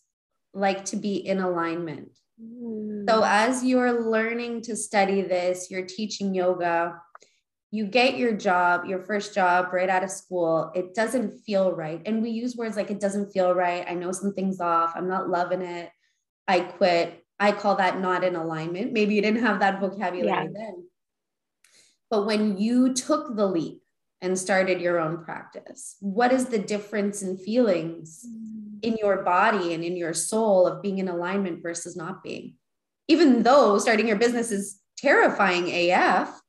like 0.54 0.86
to 0.86 0.96
be 0.96 1.16
in 1.16 1.40
alignment. 1.40 2.10
Mm. 2.42 3.06
So 3.06 3.22
as 3.22 3.62
you're 3.62 4.10
learning 4.10 4.62
to 4.62 4.76
study 4.76 5.20
this, 5.20 5.70
you're 5.70 5.84
teaching 5.84 6.34
yoga, 6.34 6.98
you 7.70 7.86
get 7.86 8.16
your 8.16 8.32
job, 8.32 8.86
your 8.86 9.04
first 9.04 9.34
job 9.34 9.70
right 9.74 9.90
out 9.90 10.02
of 10.02 10.10
school, 10.10 10.72
it 10.74 10.94
doesn't 10.94 11.38
feel 11.44 11.70
right. 11.72 12.00
And 12.06 12.22
we 12.22 12.30
use 12.30 12.56
words 12.56 12.78
like 12.78 12.90
it 12.90 12.98
doesn't 12.98 13.30
feel 13.30 13.52
right. 13.52 13.84
I 13.86 13.92
know 13.92 14.10
something's 14.10 14.58
off. 14.58 14.94
I'm 14.96 15.06
not 15.06 15.28
loving 15.28 15.60
it. 15.60 15.90
I 16.48 16.60
quit. 16.60 17.22
I 17.38 17.52
call 17.52 17.76
that 17.76 18.00
not 18.00 18.24
in 18.24 18.36
alignment. 18.36 18.94
Maybe 18.94 19.14
you 19.14 19.20
didn't 19.20 19.42
have 19.42 19.60
that 19.60 19.80
vocabulary 19.80 20.28
yeah. 20.28 20.46
then. 20.50 20.85
But 22.10 22.26
when 22.26 22.58
you 22.58 22.94
took 22.94 23.34
the 23.34 23.46
leap 23.46 23.82
and 24.20 24.38
started 24.38 24.80
your 24.80 24.98
own 24.98 25.24
practice, 25.24 25.96
what 26.00 26.32
is 26.32 26.46
the 26.46 26.58
difference 26.58 27.22
in 27.22 27.36
feelings 27.36 28.24
in 28.82 28.94
mm. 28.94 28.98
your 28.98 29.22
body 29.22 29.74
and 29.74 29.82
in 29.82 29.96
your 29.96 30.14
soul 30.14 30.66
of 30.66 30.82
being 30.82 30.98
in 30.98 31.08
alignment 31.08 31.62
versus 31.62 31.96
not 31.96 32.22
being? 32.22 32.54
Even 33.08 33.42
though 33.42 33.78
starting 33.78 34.08
your 34.08 34.16
business 34.16 34.50
is 34.50 34.80
terrifying 34.98 35.70
AF. 35.70 36.40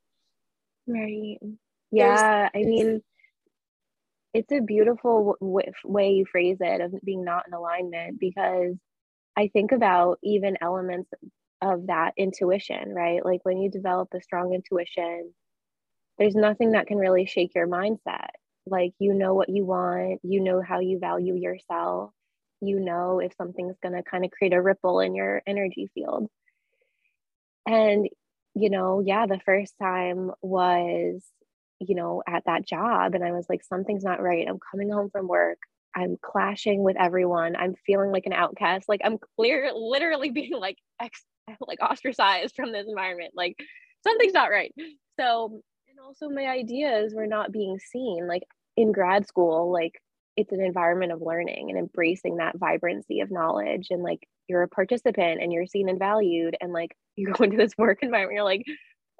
Right. 0.87 1.37
Yeah. 1.91 2.49
I 2.53 2.57
mean, 2.57 3.01
it's 4.33 4.51
a 4.51 4.61
beautiful 4.61 5.37
w- 5.39 5.71
way 5.83 6.11
you 6.11 6.25
phrase 6.25 6.57
it 6.59 6.81
of 6.81 6.93
being 7.03 7.23
not 7.23 7.45
in 7.47 7.53
alignment 7.53 8.19
because 8.19 8.75
I 9.35 9.49
think 9.49 9.71
about 9.71 10.19
even 10.23 10.57
elements 10.61 11.09
of 11.61 11.87
that 11.87 12.13
intuition, 12.17 12.93
right? 12.93 13.23
Like 13.25 13.41
when 13.43 13.57
you 13.59 13.69
develop 13.69 14.09
a 14.13 14.21
strong 14.21 14.53
intuition, 14.53 15.33
there's 16.17 16.35
nothing 16.35 16.71
that 16.71 16.87
can 16.87 16.97
really 16.97 17.25
shake 17.25 17.53
your 17.55 17.67
mindset. 17.67 18.29
Like 18.65 18.93
you 18.99 19.13
know 19.13 19.33
what 19.33 19.49
you 19.49 19.65
want, 19.65 20.19
you 20.23 20.41
know 20.41 20.61
how 20.61 20.79
you 20.79 20.99
value 20.99 21.35
yourself, 21.35 22.11
you 22.61 22.79
know 22.79 23.19
if 23.19 23.33
something's 23.37 23.77
going 23.81 23.95
to 23.95 24.03
kind 24.03 24.25
of 24.25 24.31
create 24.31 24.53
a 24.53 24.61
ripple 24.61 24.99
in 24.99 25.15
your 25.15 25.41
energy 25.45 25.89
field. 25.93 26.27
And, 27.67 28.07
you 28.55 28.69
know, 28.69 29.01
yeah, 29.05 29.25
the 29.25 29.39
first 29.45 29.73
time 29.81 30.31
was, 30.41 31.23
you 31.79 31.95
know, 31.95 32.23
at 32.27 32.43
that 32.45 32.65
job, 32.65 33.13
and 33.13 33.23
I 33.23 33.31
was 33.31 33.45
like, 33.49 33.63
something's 33.63 34.03
not 34.03 34.21
right. 34.21 34.47
I'm 34.47 34.59
coming 34.71 34.89
home 34.89 35.09
from 35.11 35.27
work. 35.27 35.59
I'm 35.95 36.17
clashing 36.21 36.83
with 36.83 36.95
everyone. 36.97 37.55
I'm 37.55 37.75
feeling 37.85 38.11
like 38.11 38.25
an 38.25 38.33
outcast. 38.33 38.87
Like 38.87 39.01
I'm 39.03 39.17
clear, 39.35 39.71
literally 39.75 40.29
being 40.31 40.53
like 40.53 40.77
ex, 40.99 41.23
like 41.59 41.81
ostracized 41.81 42.55
from 42.55 42.71
this 42.71 42.87
environment. 42.87 43.33
Like 43.35 43.57
something's 44.05 44.33
not 44.33 44.49
right. 44.49 44.73
So, 45.19 45.61
and 45.97 46.05
also 46.05 46.29
my 46.29 46.45
ideas 46.45 47.13
were 47.13 47.27
not 47.27 47.51
being 47.51 47.79
seen. 47.79 48.27
Like 48.27 48.43
in 48.75 48.91
grad 48.91 49.27
school, 49.27 49.71
like 49.71 49.93
it's 50.35 50.51
an 50.51 50.61
environment 50.61 51.11
of 51.11 51.21
learning 51.21 51.69
and 51.69 51.79
embracing 51.79 52.37
that 52.37 52.57
vibrancy 52.57 53.21
of 53.21 53.31
knowledge 53.31 53.87
and 53.89 54.03
like 54.03 54.19
you're 54.47 54.63
a 54.63 54.67
participant 54.67 55.41
and 55.41 55.51
you're 55.51 55.65
seen 55.65 55.89
and 55.89 55.99
valued 55.99 56.55
and 56.61 56.71
like 56.71 56.95
you 57.15 57.31
go 57.31 57.43
into 57.43 57.57
this 57.57 57.73
work 57.77 57.99
environment 58.03 58.35
you're 58.35 58.43
like 58.43 58.63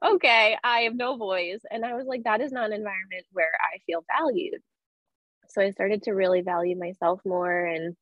okay 0.05 0.55
i 0.63 0.81
have 0.81 0.93
no 0.93 1.17
voice 1.17 1.61
and 1.71 1.83
i 1.83 1.95
was 1.95 2.05
like 2.05 2.23
that 2.25 2.39
is 2.39 2.51
not 2.51 2.67
an 2.67 2.73
environment 2.73 3.25
where 3.31 3.49
i 3.73 3.79
feel 3.87 4.05
valued 4.15 4.61
so 5.49 5.59
i 5.59 5.71
started 5.71 6.03
to 6.03 6.11
really 6.11 6.41
value 6.41 6.77
myself 6.77 7.19
more 7.25 7.65
and 7.65 7.95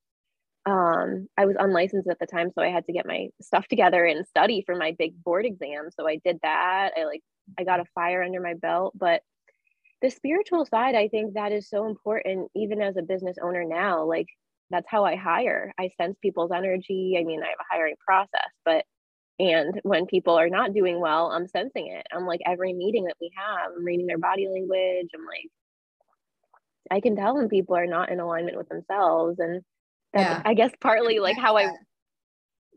um, 0.66 1.28
i 1.38 1.46
was 1.46 1.56
unlicensed 1.60 2.08
at 2.10 2.18
the 2.20 2.26
time 2.26 2.50
so 2.54 2.62
i 2.62 2.70
had 2.70 2.86
to 2.86 2.94
get 2.94 3.06
my 3.06 3.28
stuff 3.42 3.68
together 3.68 4.06
and 4.06 4.26
study 4.28 4.64
for 4.66 4.76
my 4.76 4.96
big 4.98 5.22
board 5.24 5.46
exam. 5.46 5.90
So 5.98 6.08
i 6.08 6.20
did 6.26 6.40
that. 6.44 6.92
I 6.98 7.06
like 7.06 7.22
i 7.60 7.64
got 7.64 7.80
a 7.80 7.86
fire 7.94 8.24
under 8.24 8.42
my 8.42 8.56
belt 8.56 8.94
but 8.98 9.22
the 10.02 10.10
spiritual 10.10 10.66
side 10.66 10.96
i 10.96 11.08
think 11.08 11.34
that 11.34 11.52
is 11.52 11.70
so 11.70 11.86
important 11.88 12.50
even 12.56 12.82
as 12.82 12.98
a 12.98 13.04
business 13.04 13.38
owner 13.42 13.64
now 13.64 14.04
like 14.04 14.28
that's 14.72 14.88
how 14.90 15.06
i 15.06 15.16
hire. 15.16 15.72
I 15.80 15.92
sense 16.02 16.18
people's 16.22 16.52
energy. 16.52 17.18
I 17.20 17.24
mean 17.24 17.42
i 17.44 17.48
have 17.48 17.60
a 17.60 17.74
hiring 17.74 17.96
process 18.06 18.50
but 18.66 18.84
and 19.38 19.80
when 19.84 20.06
people 20.08 20.36
are 20.40 20.50
not 20.50 20.74
doing 20.74 21.00
well 21.00 21.32
i'm 21.32 21.48
sensing 21.48 21.88
it. 21.88 22.08
I'm 22.12 22.26
like 22.26 22.42
every 22.46 22.74
meeting 22.74 23.06
that 23.06 23.18
we 23.22 23.32
have 23.36 23.72
i'm 23.78 23.86
reading 23.86 24.08
their 24.08 24.18
body 24.18 24.48
language. 24.48 25.10
I'm 25.14 25.26
like 25.26 25.52
i 26.92 27.00
can 27.00 27.16
tell 27.16 27.36
when 27.36 27.50
people 27.50 27.76
are 27.76 27.88
not 27.88 28.10
in 28.10 28.20
alignment 28.20 28.58
with 28.58 28.70
themselves 28.70 29.38
and 29.40 29.62
that's 30.16 30.30
yeah. 30.30 30.42
i 30.46 30.56
guess 30.56 30.72
partly 30.82 31.20
like 31.20 31.38
how 31.38 31.58
i 31.58 31.70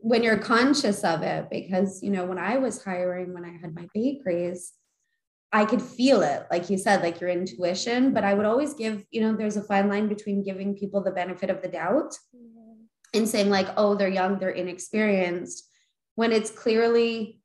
when 0.01 0.21
you're 0.21 0.37
conscious 0.37 1.03
of 1.03 1.23
it 1.23 1.47
because 1.49 2.03
you 2.03 2.11
know 2.11 2.25
when 2.25 2.37
i 2.37 2.57
was 2.57 2.83
hiring 2.83 3.33
when 3.33 3.43
i 3.43 3.57
had 3.61 3.73
my 3.73 3.87
bakeries 3.93 4.73
I 5.51 5.65
could 5.65 5.81
feel 5.81 6.21
it, 6.21 6.45
like 6.51 6.69
you 6.69 6.77
said, 6.77 7.01
like 7.01 7.19
your 7.19 7.29
intuition. 7.29 8.13
But 8.13 8.23
I 8.23 8.33
would 8.33 8.45
always 8.45 8.73
give, 8.73 9.03
you 9.09 9.21
know, 9.21 9.35
there's 9.35 9.57
a 9.57 9.63
fine 9.63 9.89
line 9.89 10.07
between 10.07 10.43
giving 10.43 10.75
people 10.75 11.01
the 11.01 11.11
benefit 11.11 11.49
of 11.49 11.61
the 11.61 11.67
doubt 11.67 12.13
mm-hmm. 12.35 12.83
and 13.15 13.27
saying, 13.27 13.49
like, 13.49 13.67
oh, 13.75 13.95
they're 13.95 14.09
young, 14.09 14.37
they're 14.37 14.51
inexperienced, 14.51 15.67
when 16.15 16.31
it's 16.31 16.51
clearly 16.51 17.39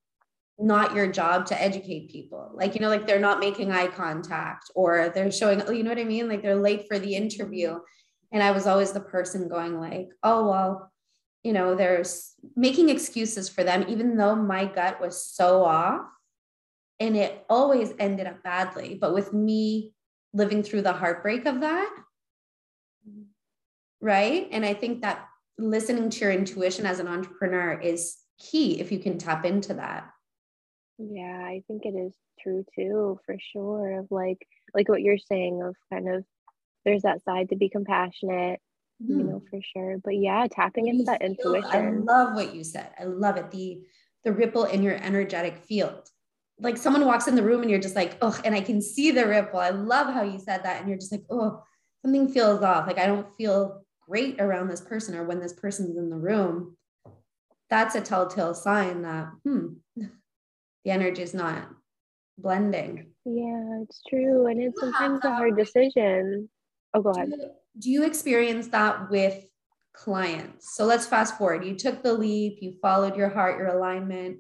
not 0.59 0.95
your 0.95 1.11
job 1.11 1.47
to 1.47 1.61
educate 1.61 2.11
people. 2.11 2.51
Like, 2.55 2.75
you 2.75 2.81
know, 2.81 2.89
like 2.89 3.07
they're 3.07 3.19
not 3.19 3.41
making 3.41 3.73
eye 3.73 3.89
contact 3.89 4.71
or 4.75 5.11
they're 5.15 5.33
showing, 5.33 5.63
you 5.75 5.83
know 5.83 5.91
what 5.91 5.99
I 5.99 6.05
mean? 6.05 6.29
Like 6.29 6.43
they're 6.43 6.55
late 6.55 6.87
for 6.89 6.99
the 6.99 7.15
interview. 7.15 7.79
And 8.35 8.43
I 8.43 8.51
was 8.51 8.67
always 8.67 8.91
the 8.91 9.01
person 9.01 9.49
going, 9.49 9.81
like, 9.81 10.09
oh, 10.25 10.49
well, 10.49 10.93
you 11.45 11.53
know, 11.53 11.77
there's 11.77 12.33
making 12.57 12.89
excuses 12.89 13.49
for 13.49 13.63
them, 13.63 13.85
even 13.89 14.17
though 14.17 14.35
my 14.35 14.65
gut 14.65 15.01
was 15.01 15.25
so 15.25 15.65
off 15.65 16.03
and 16.99 17.17
it 17.17 17.45
always 17.49 17.93
ended 18.01 18.27
up 18.27 18.43
badly. 18.43 18.99
But 19.01 19.15
with 19.15 19.33
me 19.33 19.93
living 20.33 20.65
through 20.65 20.83
the 20.83 20.93
heartbreak 20.93 21.47
of 21.47 21.61
that, 21.61 21.95
right? 24.01 24.49
And 24.51 24.65
I 24.65 24.75
think 24.75 25.03
that 25.03 25.29
listening 25.57 26.11
to 26.11 26.21
your 26.21 26.33
intuition 26.33 26.87
as 26.87 26.99
an 26.99 27.07
entrepreneur 27.07 27.79
is 27.79 28.17
key 28.41 28.81
if 28.81 28.91
you 28.91 28.99
can 28.99 29.17
tap 29.17 29.45
into 29.45 29.75
that. 29.75 30.11
Yeah, 30.99 31.41
I 31.45 31.63
think 31.69 31.85
it 31.85 31.95
is 31.97 32.15
true 32.41 32.65
too, 32.75 33.21
for 33.25 33.37
sure. 33.53 34.01
Of 34.01 34.09
like, 34.11 34.45
like 34.75 34.89
what 34.89 35.03
you're 35.03 35.19
saying, 35.19 35.63
of 35.63 35.77
kind 35.93 36.09
of 36.09 36.25
there's 36.85 37.03
that 37.03 37.25
side 37.25 37.51
to 37.51 37.57
be 37.57 37.69
compassionate, 37.69 38.61
mm. 39.03 39.09
you 39.09 39.17
mm-hmm. 39.17 39.29
know, 39.29 39.43
for 39.51 39.61
sure. 39.63 39.99
But 40.03 40.17
yeah, 40.17 40.47
tapping 40.51 40.89
into 40.89 41.05
that 41.05 41.23
intuition. 41.23 41.71
I 41.71 41.91
love 41.91 42.35
what 42.35 42.55
you 42.55 42.65
said. 42.65 42.91
I 42.99 43.05
love 43.05 43.37
it. 43.37 43.51
The 43.51 43.83
the 44.25 44.33
ripple 44.33 44.65
in 44.65 44.83
your 44.83 44.95
energetic 44.95 45.59
field 45.59 46.09
like 46.59 46.77
someone 46.77 47.05
walks 47.05 47.27
in 47.27 47.35
the 47.35 47.43
room 47.43 47.63
and 47.63 47.71
you're 47.71 47.81
just 47.81 47.97
like, 47.97 48.17
oh, 48.23 48.39
and 48.45 48.55
I 48.55 48.61
can 48.61 48.81
see 48.81 49.11
the 49.11 49.27
ripple. 49.27 49.59
I 49.59 49.71
love 49.71 50.13
how 50.13 50.23
you 50.23 50.39
said 50.39 50.63
that. 50.63 50.81
And 50.81 50.89
you're 50.89 50.99
just 50.99 51.13
like, 51.13 51.25
oh, 51.31 51.63
something 52.03 52.29
feels 52.29 52.63
off. 52.63 52.87
Like 52.87 52.99
I 52.99 53.07
don't 53.07 53.27
feel 53.37 53.85
great 54.09 54.41
around 54.41 54.69
this 54.69 54.81
person 54.81 55.17
or 55.17 55.25
when 55.25 55.41
this 55.41 55.53
person's 55.53 55.97
in 55.97 56.11
the 56.11 56.17
room. 56.17 56.77
That's 57.71 57.95
a 57.95 58.01
telltale 58.01 58.55
sign 58.55 59.03
that, 59.03 59.31
hmm, 59.43 59.67
the 59.97 60.91
energy 60.91 61.23
is 61.23 61.35
not 61.35 61.69
blending. 62.39 63.11
Yeah, 63.25 63.83
it's 63.83 64.01
true. 64.09 64.47
And 64.47 64.61
it's 64.61 64.79
sometimes 64.79 65.25
a 65.25 65.35
hard 65.35 65.57
decision. 65.57 66.49
Oh, 66.95 67.03
go 67.03 67.11
ahead. 67.11 67.31
Do 67.31 67.37
you, 67.37 67.51
do 67.79 67.91
you 67.91 68.05
experience 68.05 68.69
that 68.69 69.11
with 69.11 69.45
clients? 69.93 70.77
So 70.77 70.85
let's 70.85 71.07
fast 71.07 71.37
forward. 71.37 71.65
You 71.65 71.75
took 71.75 72.03
the 72.03 72.13
leap, 72.13 72.59
you 72.61 72.75
followed 72.81 73.17
your 73.17 73.29
heart, 73.29 73.59
your 73.59 73.69
alignment. 73.69 74.39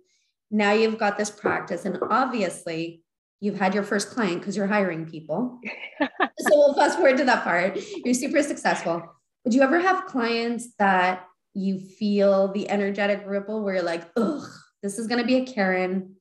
Now 0.50 0.73
you've 0.73 0.99
got 0.99 1.18
this 1.18 1.30
practice 1.30 1.84
and 1.84 1.99
obviously 2.11 3.02
you've 3.40 3.58
had 3.58 3.75
your 3.75 3.82
first 3.82 4.11
client 4.11 4.40
because 4.40 4.56
you're 4.56 4.66
hiring 4.66 5.06
people. 5.06 5.61
So 6.37 6.50
we'll 6.50 6.75
fast 6.75 6.99
forward 6.99 7.16
to 7.18 7.25
that 7.25 7.44
part. 7.44 7.78
You're 8.04 8.12
super 8.12 8.42
successful. 8.42 9.02
Would 9.44 9.54
you 9.54 9.62
ever 9.62 9.78
have 9.78 10.04
clients 10.06 10.75
that 10.80 11.25
you 11.54 11.78
feel 11.78 12.49
the 12.52 12.68
energetic 12.68 13.23
ripple 13.25 13.62
where 13.62 13.75
you're 13.75 13.84
like 13.84 14.02
ugh 14.16 14.44
this 14.84 14.99
is 14.99 15.06
going 15.06 15.20
to 15.20 15.26
be 15.26 15.37
a 15.37 15.46
karen. 15.46 16.16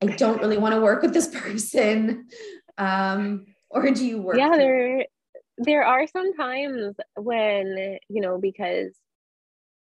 I 0.00 0.06
don't 0.06 0.40
really 0.40 0.56
want 0.56 0.74
to 0.74 0.80
work 0.80 1.02
with 1.02 1.12
this 1.12 1.28
person. 1.40 2.26
Um, 2.78 3.44
or 3.68 3.90
do 3.90 4.04
you 4.04 4.20
work 4.20 4.36
yeah 4.36 4.56
there 4.56 5.06
there 5.64 5.84
are 5.84 6.06
some 6.06 6.34
times 6.34 6.96
when 7.16 7.98
you 8.08 8.20
know 8.20 8.38
because 8.38 8.92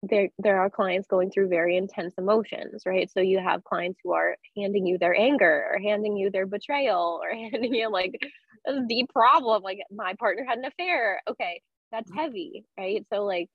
there 0.03 0.31
there 0.39 0.61
are 0.61 0.71
clients 0.71 1.07
going 1.07 1.31
through 1.31 1.49
very 1.49 1.77
intense 1.77 2.15
emotions 2.17 2.83
right? 2.87 3.11
So 3.11 3.21
you 3.21 3.39
have 3.39 3.65
clients 3.65 4.01
who 4.03 4.13
are 4.13 4.37
handing 4.57 4.87
you 4.87 4.99
their 4.99 5.15
anger 5.15 5.67
or 5.73 5.79
handing 5.79 6.17
you 6.17 6.31
their 6.31 6.47
betrayal 6.47 7.21
or 7.23 7.31
handing 7.31 7.75
you 7.75 7.91
like 7.91 8.13
the 8.67 9.07
problem 9.13 9.63
like 9.63 9.79
my 9.91 10.15
partner 10.19 10.45
had 10.49 10.59
an 10.59 10.65
affair. 10.65 11.21
Okay 11.29 11.61
that's 11.93 12.11
mm-hmm. 12.11 12.21
heavy 12.21 12.65
right? 12.79 13.05
So 13.13 13.25
like 13.25 13.49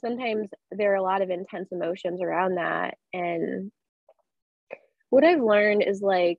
sometimes 0.00 0.48
there 0.70 0.92
are 0.92 0.96
a 0.96 1.02
lot 1.02 1.22
of 1.22 1.30
intense 1.30 1.68
emotions 1.72 2.20
around 2.22 2.56
that. 2.56 2.96
And 3.12 3.72
what 5.10 5.24
i've 5.24 5.40
learned 5.40 5.82
is 5.82 6.02
like 6.02 6.38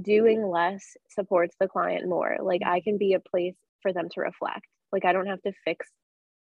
doing 0.00 0.44
less 0.44 0.96
supports 1.10 1.54
the 1.60 1.68
client 1.68 2.08
more. 2.08 2.38
Like 2.42 2.62
i 2.66 2.80
can 2.80 2.98
be 2.98 3.12
a 3.12 3.20
place 3.20 3.54
for 3.84 3.92
them 3.92 4.08
to 4.12 4.20
reflect. 4.22 4.66
Like 4.90 5.04
i 5.04 5.12
don't 5.12 5.26
have 5.26 5.42
to 5.42 5.52
fix 5.64 5.86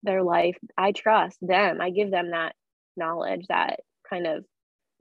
their 0.03 0.23
life. 0.23 0.57
I 0.79 0.93
trust 0.93 1.37
them. 1.43 1.81
I 1.81 1.91
give 1.91 2.11
them 2.11 2.31
that 2.31 2.55
knowledge 2.97 3.47
that 3.49 3.81
kind 4.09 4.27
of 4.27 4.45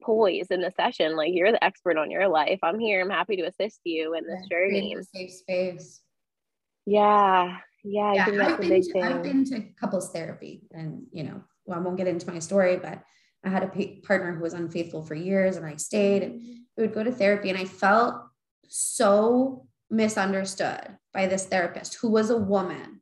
poise 0.04 0.48
in 0.50 0.62
the 0.62 0.74
session. 0.76 1.16
Like 1.16 1.32
you're 1.34 1.52
the 1.52 1.64
expert 1.64 1.98
on 1.98 2.12
your 2.12 2.28
life. 2.28 2.60
I'm 2.62 2.80
here. 2.80 3.02
I'm 3.02 3.10
happy 3.10 3.38
to 3.38 3.48
assist 3.48 3.80
you 3.86 4.14
in 4.14 4.26
this 4.26 4.42
yeah, 4.50 4.58
journey. 4.58 4.98
safe 5.14 5.32
space. 5.32 6.02
Yeah. 6.86 7.58
Yeah, 7.88 8.14
yeah 8.14 8.22
i 8.22 8.26
think 8.26 8.38
that's 8.38 8.54
I've 8.54 8.60
a 8.60 8.68
big 8.68 8.84
to, 8.84 8.92
thing. 8.94 9.04
i've 9.04 9.22
been 9.22 9.46
to 9.46 9.62
couples 9.80 10.12
therapy 10.12 10.64
and 10.72 11.04
you 11.12 11.22
know 11.24 11.44
well 11.66 11.78
i 11.78 11.82
won't 11.82 11.98
get 11.98 12.08
into 12.08 12.28
my 12.32 12.40
story 12.40 12.78
but 12.78 13.04
i 13.44 13.50
had 13.50 13.62
a 13.62 14.02
partner 14.02 14.34
who 14.34 14.42
was 14.42 14.54
unfaithful 14.54 15.04
for 15.04 15.14
years 15.14 15.56
and 15.56 15.68
i 15.68 15.76
stayed 15.76 16.24
and 16.24 16.42
mm-hmm. 16.42 16.54
we 16.78 16.84
would 16.84 16.96
go 16.96 17.04
to 17.04 17.12
therapy 17.12 17.50
and 17.50 17.60
i 17.60 17.64
felt 17.64 18.16
so 18.68 19.68
misunderstood 19.90 20.98
by 21.14 21.28
this 21.28 21.46
therapist 21.46 21.96
who 21.96 22.10
was 22.10 22.30
a 22.30 22.38
woman 22.38 23.02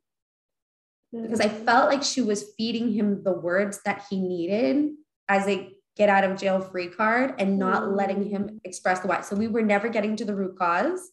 because 1.22 1.40
I 1.40 1.48
felt 1.48 1.90
like 1.90 2.02
she 2.02 2.22
was 2.22 2.52
feeding 2.56 2.92
him 2.92 3.22
the 3.22 3.32
words 3.32 3.80
that 3.84 4.04
he 4.10 4.20
needed 4.20 4.94
as 5.28 5.46
a 5.46 5.70
get 5.96 6.08
out 6.08 6.24
of 6.24 6.38
jail 6.38 6.60
free 6.60 6.88
card 6.88 7.34
and 7.38 7.58
not 7.58 7.92
letting 7.92 8.28
him 8.28 8.44
mm. 8.44 8.60
express 8.64 9.00
the 9.00 9.06
why. 9.06 9.20
So 9.20 9.36
we 9.36 9.46
were 9.46 9.62
never 9.62 9.88
getting 9.88 10.16
to 10.16 10.24
the 10.24 10.34
root 10.34 10.58
cause 10.58 11.12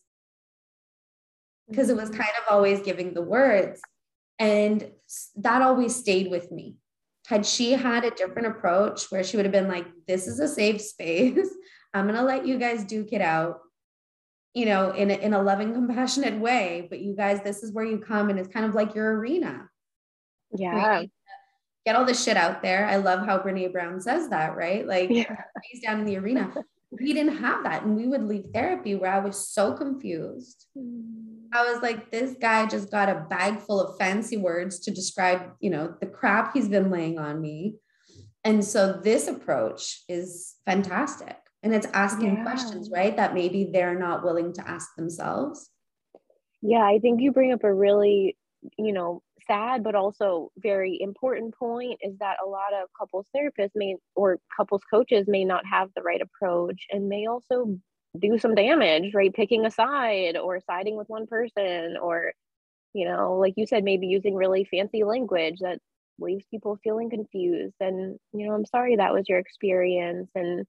because 1.70 1.90
it 1.90 1.96
was 1.96 2.10
mm. 2.10 2.18
kind 2.18 2.32
of 2.40 2.52
always 2.52 2.82
giving 2.82 3.14
the 3.14 3.22
words. 3.22 3.80
And 4.40 4.90
that 5.36 5.62
always 5.62 5.96
stayed 5.96 6.32
with 6.32 6.52
me. 6.52 6.78
Had 7.28 7.46
she 7.46 7.74
had 7.74 8.04
a 8.04 8.12
different 8.12 8.48
approach 8.48 9.12
where 9.12 9.24
she 9.24 9.38
would 9.38 9.46
have 9.46 9.54
been 9.54 9.68
like, 9.68 9.86
this 10.08 10.28
is 10.28 10.40
a 10.40 10.48
safe 10.48 10.82
space. 10.82 11.48
I'm 11.94 12.06
going 12.06 12.18
to 12.18 12.24
let 12.24 12.48
you 12.48 12.58
guys 12.58 12.84
duke 12.84 13.14
it 13.14 13.22
out, 13.22 13.60
you 14.54 14.66
know, 14.66 14.92
in 14.92 15.12
a, 15.12 15.14
in 15.16 15.34
a 15.34 15.42
loving, 15.42 15.74
compassionate 15.74 16.40
way. 16.40 16.88
But 16.90 17.00
you 17.02 17.16
guys, 17.16 17.42
this 17.44 17.64
is 17.64 17.72
where 17.72 17.86
you 17.86 18.00
come 18.00 18.30
and 18.30 18.40
it's 18.40 18.48
kind 18.48 18.66
of 18.66 18.76
like 18.76 18.96
your 18.96 19.18
arena. 19.18 19.70
Yeah. 20.56 21.04
Get 21.86 21.96
all 21.96 22.06
this 22.06 22.24
shit 22.24 22.38
out 22.38 22.62
there. 22.62 22.86
I 22.86 22.98
love 22.98 23.26
how 23.26 23.40
Brene 23.40 23.72
Brown 23.72 24.00
says 24.00 24.30
that, 24.30 24.56
right? 24.56 24.86
Like 24.86 25.10
yeah. 25.10 25.36
he's 25.64 25.82
down 25.82 26.00
in 26.00 26.06
the 26.06 26.18
arena. 26.18 26.54
we 26.92 27.14
didn't 27.14 27.38
have 27.38 27.64
that. 27.64 27.84
And 27.84 27.96
we 27.96 28.08
would 28.08 28.24
leave 28.24 28.46
therapy 28.54 28.96
where 28.96 29.12
I 29.12 29.20
was 29.20 29.48
so 29.48 29.74
confused. 29.74 30.68
Mm. 30.78 31.32
I 31.54 31.72
was 31.72 31.82
like, 31.82 32.12
this 32.12 32.36
guy 32.40 32.66
just 32.66 32.92
got 32.92 33.10
a 33.10 33.26
bag 33.30 33.60
full 33.60 33.82
of 33.82 33.98
fancy 33.98 34.38
words 34.38 34.80
to 34.82 34.92
describe, 34.92 35.54
you 35.60 35.70
know, 35.70 35.96
the 36.00 36.06
crap 36.06 36.54
he's 36.54 36.70
been 36.70 36.92
laying 36.92 37.20
on 37.20 37.42
me. 37.42 37.76
And 38.44 38.64
so 38.64 39.00
this 39.04 39.28
approach 39.28 40.04
is 40.08 40.56
fantastic. 40.66 41.38
And 41.64 41.74
it's 41.76 41.88
asking 41.94 42.38
yeah. 42.38 42.44
questions, 42.44 42.90
right? 42.92 43.16
That 43.16 43.34
maybe 43.34 43.70
they're 43.72 43.98
not 43.98 44.24
willing 44.24 44.54
to 44.54 44.68
ask 44.68 44.96
themselves. 44.96 45.70
Yeah, 46.62 46.84
I 46.84 47.00
think 47.00 47.22
you 47.22 47.32
bring 47.32 47.54
up 47.54 47.64
a 47.64 47.74
really, 47.74 48.38
you 48.78 48.94
know, 48.94 49.22
sad 49.48 49.84
but 49.84 49.96
also 49.96 50.52
very 50.58 50.98
important 51.02 51.56
point 51.56 52.00
is 52.02 52.18
that 52.20 52.38
a 52.44 52.48
lot 52.48 52.74
of 52.74 52.90
couples 52.98 53.26
therapists 53.36 53.72
may 53.76 53.96
or 54.16 54.40
couples 54.56 54.82
coaches 54.90 55.26
may 55.28 55.44
not 55.44 55.66
have 55.66 55.90
the 55.96 56.02
right 56.02 56.22
approach 56.22 56.86
and 56.92 57.10
may 57.10 57.26
also 57.26 57.78
do 58.20 58.38
some 58.38 58.56
damage 58.56 59.14
right 59.14 59.34
picking 59.34 59.66
a 59.66 59.72
side 59.72 60.38
or 60.38 60.60
siding 60.60 60.98
with 60.98 61.08
one 61.10 61.26
person 61.28 61.98
or 62.02 62.34
you 62.94 63.08
know 63.08 63.38
like 63.38 63.54
you 63.56 63.66
said 63.66 63.84
maybe 63.84 64.08
using 64.08 64.36
really 64.36 64.66
fancy 64.66 65.04
language 65.04 65.60
that 65.62 65.80
leaves 66.20 66.46
people 66.52 66.78
feeling 66.84 67.10
confused 67.10 67.76
and 67.80 68.20
you 68.34 68.46
know 68.46 68.54
i'm 68.54 68.66
sorry 68.66 68.96
that 68.98 69.14
was 69.14 69.28
your 69.30 69.40
experience 69.40 70.30
and 70.36 70.66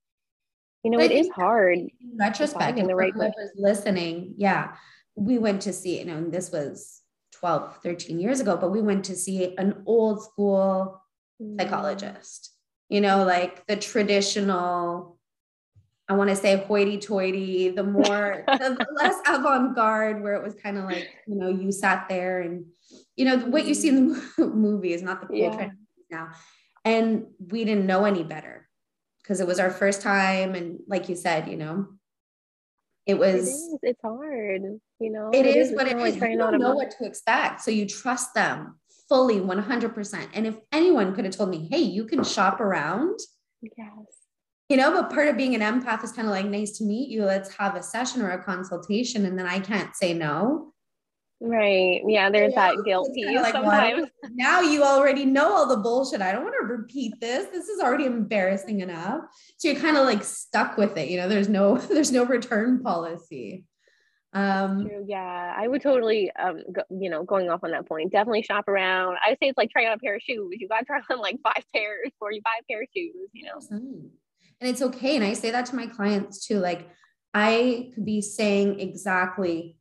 you 0.85 0.91
know 0.91 0.99
it 0.99 1.13
is 1.13 1.29
hard 1.31 1.79
in 1.79 1.91
retrospect 2.19 2.79
in 2.79 2.87
the 2.87 2.95
right 2.95 3.15
was 3.15 3.33
listening 3.57 4.35
yeah 4.37 4.75
we 5.15 5.39
went 5.39 5.63
to 5.63 5.73
see 5.73 5.99
you 5.99 6.05
know 6.05 6.29
this 6.29 6.51
was 6.51 7.03
12 7.33 7.79
13 7.83 8.21
years 8.21 8.41
ago 8.41 8.57
but 8.57 8.71
we 8.71 8.81
went 8.81 9.05
to 9.05 9.17
see 9.17 9.57
an 9.57 9.83
old 9.87 10.23
school 10.23 11.03
psychologist. 11.59 12.51
You 12.89 13.01
know 13.01 13.25
like 13.25 13.67
the 13.67 13.77
traditional 13.77 15.19
I 16.09 16.15
want 16.15 16.31
to 16.31 16.37
say 16.37 16.57
hoity-toity, 16.57 17.71
the 17.71 17.85
more 17.85 18.45
the 18.47 18.87
less 18.95 19.17
avant-garde, 19.27 20.23
where 20.23 20.35
it 20.35 20.43
was 20.43 20.55
kind 20.55 20.77
of 20.77 20.85
like 20.85 21.09
you 21.27 21.37
know 21.37 21.49
you 21.49 21.73
sat 21.73 22.09
there 22.09 22.41
and 22.41 22.67
you 23.17 23.25
know 23.25 23.39
what 23.39 23.67
you 23.67 23.75
see 23.75 23.89
in 23.89 24.09
the 24.09 24.47
movie 24.47 24.93
is 24.93 25.03
not 25.03 25.21
the 25.21 25.27
cool 25.29 25.37
yeah. 25.37 25.55
trend 25.55 25.73
now, 26.11 26.31
and 26.85 27.27
we 27.51 27.65
didn't 27.65 27.87
know 27.87 28.05
any 28.05 28.25
better 28.25 28.69
because 29.23 29.41
it 29.41 29.47
was 29.47 29.59
our 29.59 29.71
first 29.71 30.03
time, 30.03 30.55
and 30.55 30.81
like 30.87 31.09
you 31.09 31.17
said, 31.17 31.49
you 31.49 31.57
know, 31.57 31.87
it 33.07 33.19
was. 33.19 33.49
It 33.49 33.53
is. 33.53 33.79
It's 33.83 34.01
hard, 34.03 34.63
you 35.01 35.11
know. 35.11 35.31
it, 35.33 35.47
it 35.47 35.57
is, 35.57 35.71
is, 35.71 35.77
but 35.77 35.89
it 35.89 35.97
is. 35.99 36.17
You 36.17 36.39
don't 36.39 36.59
know 36.59 36.75
what 36.75 36.91
to 36.99 37.07
expect, 37.07 37.61
so 37.61 37.71
you 37.71 37.87
trust 37.87 38.35
them 38.35 38.79
fully, 39.09 39.41
one 39.41 39.59
hundred 39.59 39.95
percent. 39.95 40.29
And 40.35 40.47
if 40.47 40.57
anyone 40.73 41.15
could 41.15 41.25
have 41.25 41.37
told 41.37 41.51
me, 41.51 41.69
"Hey, 41.71 41.81
you 41.83 42.05
can 42.05 42.25
shop 42.25 42.61
around," 42.61 43.19
yes 43.63 44.23
you 44.69 44.79
know 44.79 44.91
but 44.91 45.13
part 45.13 45.29
of 45.29 45.37
being 45.37 45.55
an 45.55 45.61
empath 45.61 46.03
is 46.03 46.13
kind 46.13 46.27
of 46.27 46.33
like 46.33 46.47
nice 46.47 46.79
to 46.79 46.85
meet 46.85 47.11
you 47.11 47.25
let's 47.25 47.55
have 47.55 47.77
a 47.77 47.83
session 47.83 48.23
or 48.23 48.31
a 48.31 48.43
consultation 48.43 49.27
and 49.27 49.39
then 49.39 49.47
i 49.47 49.61
can't 49.61 49.95
say 49.95 50.15
no 50.15 50.72
right. 51.43 52.01
Yeah 52.07 52.31
there's 52.31 52.55
that 52.55 52.77
guilt 52.85 53.11
piece 53.15 53.41
like, 53.41 53.53
sometimes. 53.53 54.09
now 54.35 54.61
you 54.61 54.83
already 54.83 55.25
know 55.25 55.53
all 55.53 55.67
the 55.67 55.77
bullshit. 55.77 56.23
I 56.23 56.33
don't 56.33 56.45
want 56.45 56.55
to 56.61 56.67
repeat 56.67 57.21
this. 57.21 57.47
This 57.47 57.69
is 57.69 57.81
already 57.81 58.07
embarrassing 58.07 58.81
enough. 58.81 59.25
So 59.57 59.69
you're 59.69 59.81
kind 59.81 59.97
of 59.97 60.05
like 60.05 60.25
stuck 60.25 60.77
with 60.77 60.97
it 60.97 61.09
you 61.09 61.17
know? 61.19 61.29
There's 61.29 61.49
no 61.49 61.77
there's 61.91 62.13
no 62.13 62.25
return 62.25 62.83
policy. 62.83 63.65
Um 64.33 64.89
yeah. 65.07 65.55
I 65.57 65.69
would 65.69 65.83
totally 65.83 66.31
um 66.33 66.63
go, 66.73 66.83
you 66.91 67.11
know 67.11 67.25
going 67.25 67.51
off 67.51 67.65
on 67.65 67.73
that 67.73 67.87
point 67.87 68.13
definitely 68.13 68.43
shop 68.43 68.69
around. 68.69 69.17
I 69.25 69.31
would 69.31 69.39
say 69.43 69.49
it's 69.49 69.59
like 69.59 69.71
trying 69.71 69.89
on 69.89 69.95
a 69.95 69.99
pair 69.99 70.17
of 70.17 70.23
shoes. 70.23 70.57
You 70.59 70.69
got 70.69 70.81
to 70.81 70.85
try 70.85 71.01
on 71.11 71.19
like 71.19 71.39
five 71.43 71.65
pairs 71.75 72.05
before 72.05 72.33
you 72.33 72.41
buy 72.43 72.59
a 72.61 72.65
pair 72.71 72.83
of 72.83 72.89
shoes 72.95 73.29
you 73.33 73.45
know? 73.45 74.11
And 74.61 74.71
it's 74.71 74.81
okay. 74.81 75.17
And 75.17 75.25
I 75.25 75.33
say 75.33 75.51
that 75.51 75.67
to 75.67 75.77
my 75.77 75.87
clients 75.87 76.47
too. 76.47 76.61
Like 76.61 76.89
I 77.35 77.91
could 77.95 78.05
be 78.05 78.21
saying 78.21 78.81
exactly 78.81 79.77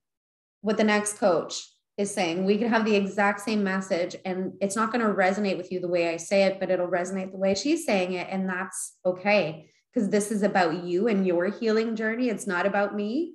what 0.61 0.77
the 0.77 0.83
next 0.83 1.17
coach 1.17 1.67
is 1.97 2.13
saying. 2.13 2.45
We 2.45 2.57
could 2.57 2.67
have 2.67 2.85
the 2.85 2.95
exact 2.95 3.41
same 3.41 3.63
message 3.63 4.15
and 4.25 4.53
it's 4.61 4.75
not 4.75 4.91
going 4.91 5.05
to 5.05 5.13
resonate 5.13 5.57
with 5.57 5.71
you 5.71 5.79
the 5.79 5.87
way 5.87 6.13
I 6.13 6.17
say 6.17 6.43
it, 6.43 6.59
but 6.59 6.71
it'll 6.71 6.87
resonate 6.87 7.31
the 7.31 7.37
way 7.37 7.53
she's 7.53 7.85
saying 7.85 8.13
it. 8.13 8.27
And 8.29 8.49
that's 8.49 8.97
okay. 9.05 9.69
Because 9.93 10.09
this 10.09 10.31
is 10.31 10.41
about 10.41 10.85
you 10.85 11.07
and 11.09 11.27
your 11.27 11.47
healing 11.49 11.95
journey. 11.95 12.29
It's 12.29 12.47
not 12.47 12.65
about 12.65 12.95
me. 12.95 13.33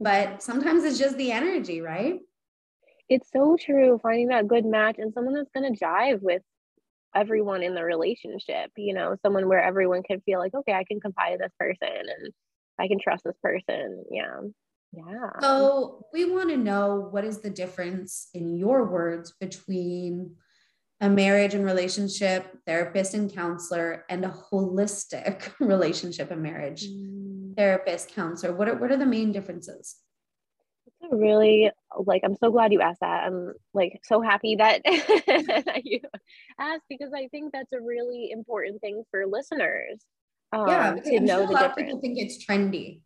But 0.00 0.42
sometimes 0.42 0.84
it's 0.84 0.98
just 0.98 1.16
the 1.16 1.32
energy, 1.32 1.80
right? 1.80 2.20
It's 3.08 3.30
so 3.32 3.56
true. 3.60 3.98
Finding 4.02 4.28
that 4.28 4.48
good 4.48 4.64
match 4.64 4.96
and 4.98 5.12
someone 5.12 5.34
that's 5.34 5.50
going 5.50 5.74
to 5.74 5.84
jive 5.84 6.22
with 6.22 6.42
everyone 7.14 7.62
in 7.62 7.74
the 7.74 7.84
relationship, 7.84 8.70
you 8.76 8.94
know, 8.94 9.16
someone 9.22 9.48
where 9.48 9.62
everyone 9.62 10.02
can 10.02 10.20
feel 10.20 10.38
like, 10.38 10.54
okay, 10.54 10.72
I 10.72 10.84
can 10.84 11.00
confide 11.00 11.34
in 11.34 11.38
this 11.38 11.52
person 11.58 11.88
and 11.88 12.32
I 12.78 12.88
can 12.88 12.98
trust 13.00 13.24
this 13.24 13.36
person. 13.42 14.04
Yeah. 14.10 14.40
Yeah. 14.92 15.30
So 15.40 16.06
we 16.12 16.30
want 16.30 16.50
to 16.50 16.56
know 16.56 17.08
what 17.10 17.24
is 17.24 17.40
the 17.40 17.50
difference 17.50 18.28
in 18.32 18.56
your 18.56 18.84
words 18.84 19.34
between 19.38 20.36
a 21.00 21.10
marriage 21.10 21.54
and 21.54 21.64
relationship 21.64 22.46
therapist 22.66 23.14
and 23.14 23.32
counselor 23.32 24.04
and 24.08 24.24
a 24.24 24.34
holistic 24.52 25.52
relationship 25.60 26.30
and 26.30 26.42
marriage 26.42 26.88
mm. 26.88 27.54
therapist 27.56 28.14
counselor. 28.14 28.54
What 28.54 28.68
are, 28.68 28.76
what 28.76 28.90
are 28.90 28.96
the 28.96 29.06
main 29.06 29.32
differences? 29.32 29.96
It's 30.86 31.12
a 31.12 31.16
really 31.16 31.70
like 32.04 32.22
i'm 32.24 32.36
so 32.36 32.50
glad 32.50 32.72
you 32.72 32.80
asked 32.80 33.00
that. 33.00 33.24
I'm 33.24 33.52
like 33.74 34.00
so 34.04 34.20
happy 34.20 34.56
that, 34.56 34.82
that 34.84 35.82
you 35.84 36.00
asked 36.58 36.84
because 36.88 37.10
i 37.14 37.28
think 37.28 37.52
that's 37.52 37.72
a 37.72 37.80
really 37.80 38.30
important 38.30 38.80
thing 38.80 39.02
for 39.10 39.26
listeners 39.26 40.00
um, 40.52 40.68
yeah 40.68 40.94
to 40.94 41.16
I'm 41.16 41.24
know 41.24 41.38
sure 41.38 41.46
the 41.48 41.52
difference 41.54 41.76
people 41.76 42.00
think 42.00 42.18
it's 42.18 42.44
trendy 42.44 43.00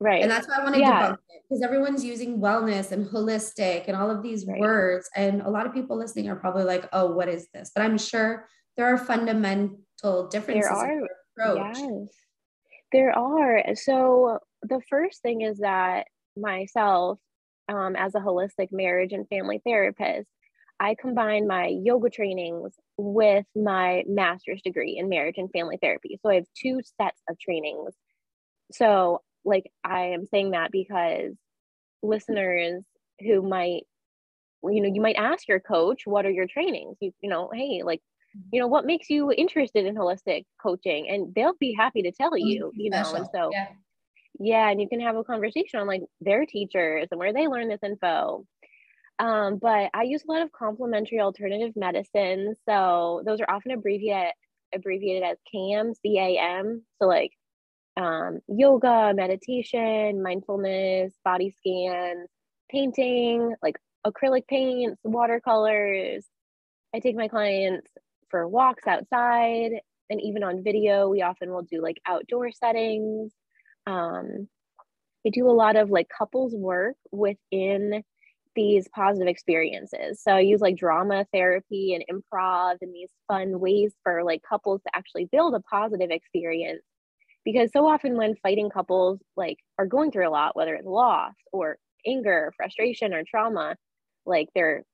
right 0.00 0.22
and 0.22 0.30
that's 0.30 0.48
why 0.48 0.56
i 0.58 0.62
want 0.62 0.74
to 0.74 0.80
yeah. 0.80 1.08
debunk 1.08 1.18
it 1.30 1.42
because 1.48 1.62
everyone's 1.62 2.04
using 2.04 2.40
wellness 2.40 2.92
and 2.92 3.06
holistic 3.06 3.84
and 3.86 3.96
all 3.96 4.10
of 4.10 4.22
these 4.22 4.46
right. 4.46 4.60
words 4.60 5.08
and 5.14 5.42
a 5.42 5.50
lot 5.50 5.66
of 5.66 5.72
people 5.72 5.96
listening 5.96 6.28
are 6.28 6.36
probably 6.36 6.64
like 6.64 6.88
oh 6.92 7.12
what 7.12 7.28
is 7.28 7.48
this 7.54 7.70
but 7.74 7.82
i'm 7.84 7.98
sure 7.98 8.48
there 8.76 8.86
are 8.86 8.98
fundamental 8.98 10.28
differences 10.30 10.70
there 11.36 11.46
are 11.46 11.56
yes 11.56 12.08
there 12.92 13.16
are 13.16 13.62
so 13.74 14.38
the 14.62 14.80
first 14.88 15.22
thing 15.22 15.42
is 15.42 15.58
that 15.58 16.06
myself 16.36 17.18
um, 17.68 17.96
as 17.96 18.14
a 18.14 18.20
holistic 18.20 18.68
marriage 18.72 19.12
and 19.12 19.28
family 19.28 19.60
therapist, 19.64 20.28
I 20.80 20.96
combine 21.00 21.46
my 21.46 21.66
yoga 21.66 22.10
trainings 22.10 22.74
with 22.98 23.46
my 23.54 24.02
master's 24.06 24.60
degree 24.62 24.96
in 24.98 25.08
marriage 25.08 25.36
and 25.38 25.50
family 25.50 25.78
therapy. 25.80 26.18
So 26.20 26.30
I 26.30 26.36
have 26.36 26.46
two 26.60 26.80
sets 27.00 27.22
of 27.28 27.38
trainings. 27.38 27.94
So, 28.72 29.22
like, 29.44 29.70
I 29.84 30.06
am 30.08 30.26
saying 30.26 30.52
that 30.52 30.70
because 30.72 31.32
listeners 32.02 32.82
who 33.20 33.42
might, 33.42 33.82
you 34.62 34.80
know, 34.80 34.90
you 34.92 35.00
might 35.00 35.16
ask 35.16 35.46
your 35.46 35.60
coach, 35.60 36.02
what 36.04 36.26
are 36.26 36.30
your 36.30 36.46
trainings? 36.46 36.96
You, 37.00 37.12
you 37.20 37.28
know, 37.28 37.50
hey, 37.52 37.82
like, 37.84 38.00
you 38.52 38.60
know, 38.60 38.66
what 38.66 38.86
makes 38.86 39.10
you 39.10 39.30
interested 39.30 39.86
in 39.86 39.94
holistic 39.94 40.44
coaching? 40.60 41.08
And 41.08 41.34
they'll 41.34 41.54
be 41.60 41.74
happy 41.78 42.02
to 42.02 42.12
tell 42.12 42.36
you, 42.36 42.72
you 42.74 42.90
know, 42.90 43.14
and 43.14 43.26
so. 43.32 43.50
Yeah 43.52 43.66
yeah 44.38 44.68
and 44.68 44.80
you 44.80 44.88
can 44.88 45.00
have 45.00 45.16
a 45.16 45.24
conversation 45.24 45.80
on 45.80 45.86
like 45.86 46.02
their 46.20 46.44
teachers 46.46 47.08
and 47.10 47.18
where 47.18 47.32
they 47.32 47.46
learn 47.46 47.68
this 47.68 47.82
info 47.82 48.44
um, 49.18 49.58
but 49.58 49.90
i 49.94 50.02
use 50.02 50.24
a 50.28 50.32
lot 50.32 50.42
of 50.42 50.52
complementary 50.52 51.20
alternative 51.20 51.72
medicine 51.76 52.54
so 52.68 53.22
those 53.24 53.40
are 53.40 53.50
often 53.50 53.72
abbreviated 53.72 54.32
abbreviated 54.74 55.22
as 55.22 55.38
cam 55.52 55.92
cam 56.04 56.82
so 57.00 57.06
like 57.06 57.30
um, 57.96 58.40
yoga 58.48 59.12
meditation 59.14 60.22
mindfulness 60.22 61.12
body 61.24 61.54
scans 61.58 62.28
painting 62.70 63.54
like 63.62 63.76
acrylic 64.06 64.46
paints 64.48 65.00
watercolors 65.04 66.24
i 66.94 66.98
take 66.98 67.16
my 67.16 67.28
clients 67.28 67.88
for 68.30 68.48
walks 68.48 68.86
outside 68.86 69.72
and 70.10 70.20
even 70.20 70.42
on 70.42 70.64
video 70.64 71.08
we 71.08 71.22
often 71.22 71.50
will 71.50 71.62
do 71.62 71.80
like 71.80 72.00
outdoor 72.06 72.50
settings 72.50 73.32
um, 73.86 74.48
I 75.26 75.30
do 75.30 75.48
a 75.48 75.52
lot 75.52 75.76
of 75.76 75.90
like 75.90 76.08
couples 76.08 76.54
work 76.54 76.96
within 77.10 78.02
these 78.54 78.86
positive 78.88 79.26
experiences. 79.26 80.22
So 80.22 80.32
I 80.32 80.40
use 80.40 80.60
like 80.60 80.76
drama 80.76 81.26
therapy 81.32 81.94
and 81.94 82.04
improv 82.10 82.76
and 82.82 82.94
these 82.94 83.10
fun 83.26 83.58
ways 83.58 83.92
for 84.02 84.22
like 84.22 84.42
couples 84.48 84.82
to 84.82 84.96
actually 84.96 85.24
build 85.24 85.54
a 85.54 85.60
positive 85.60 86.10
experience. 86.10 86.82
Because 87.44 87.70
so 87.72 87.86
often 87.86 88.16
when 88.16 88.36
fighting 88.36 88.70
couples 88.70 89.20
like 89.36 89.58
are 89.78 89.86
going 89.86 90.10
through 90.10 90.28
a 90.28 90.30
lot, 90.30 90.56
whether 90.56 90.74
it's 90.74 90.86
loss 90.86 91.34
or 91.52 91.78
anger, 92.06 92.46
or 92.46 92.52
frustration, 92.56 93.14
or 93.14 93.22
trauma, 93.24 93.76
like 94.26 94.48
they're 94.54 94.84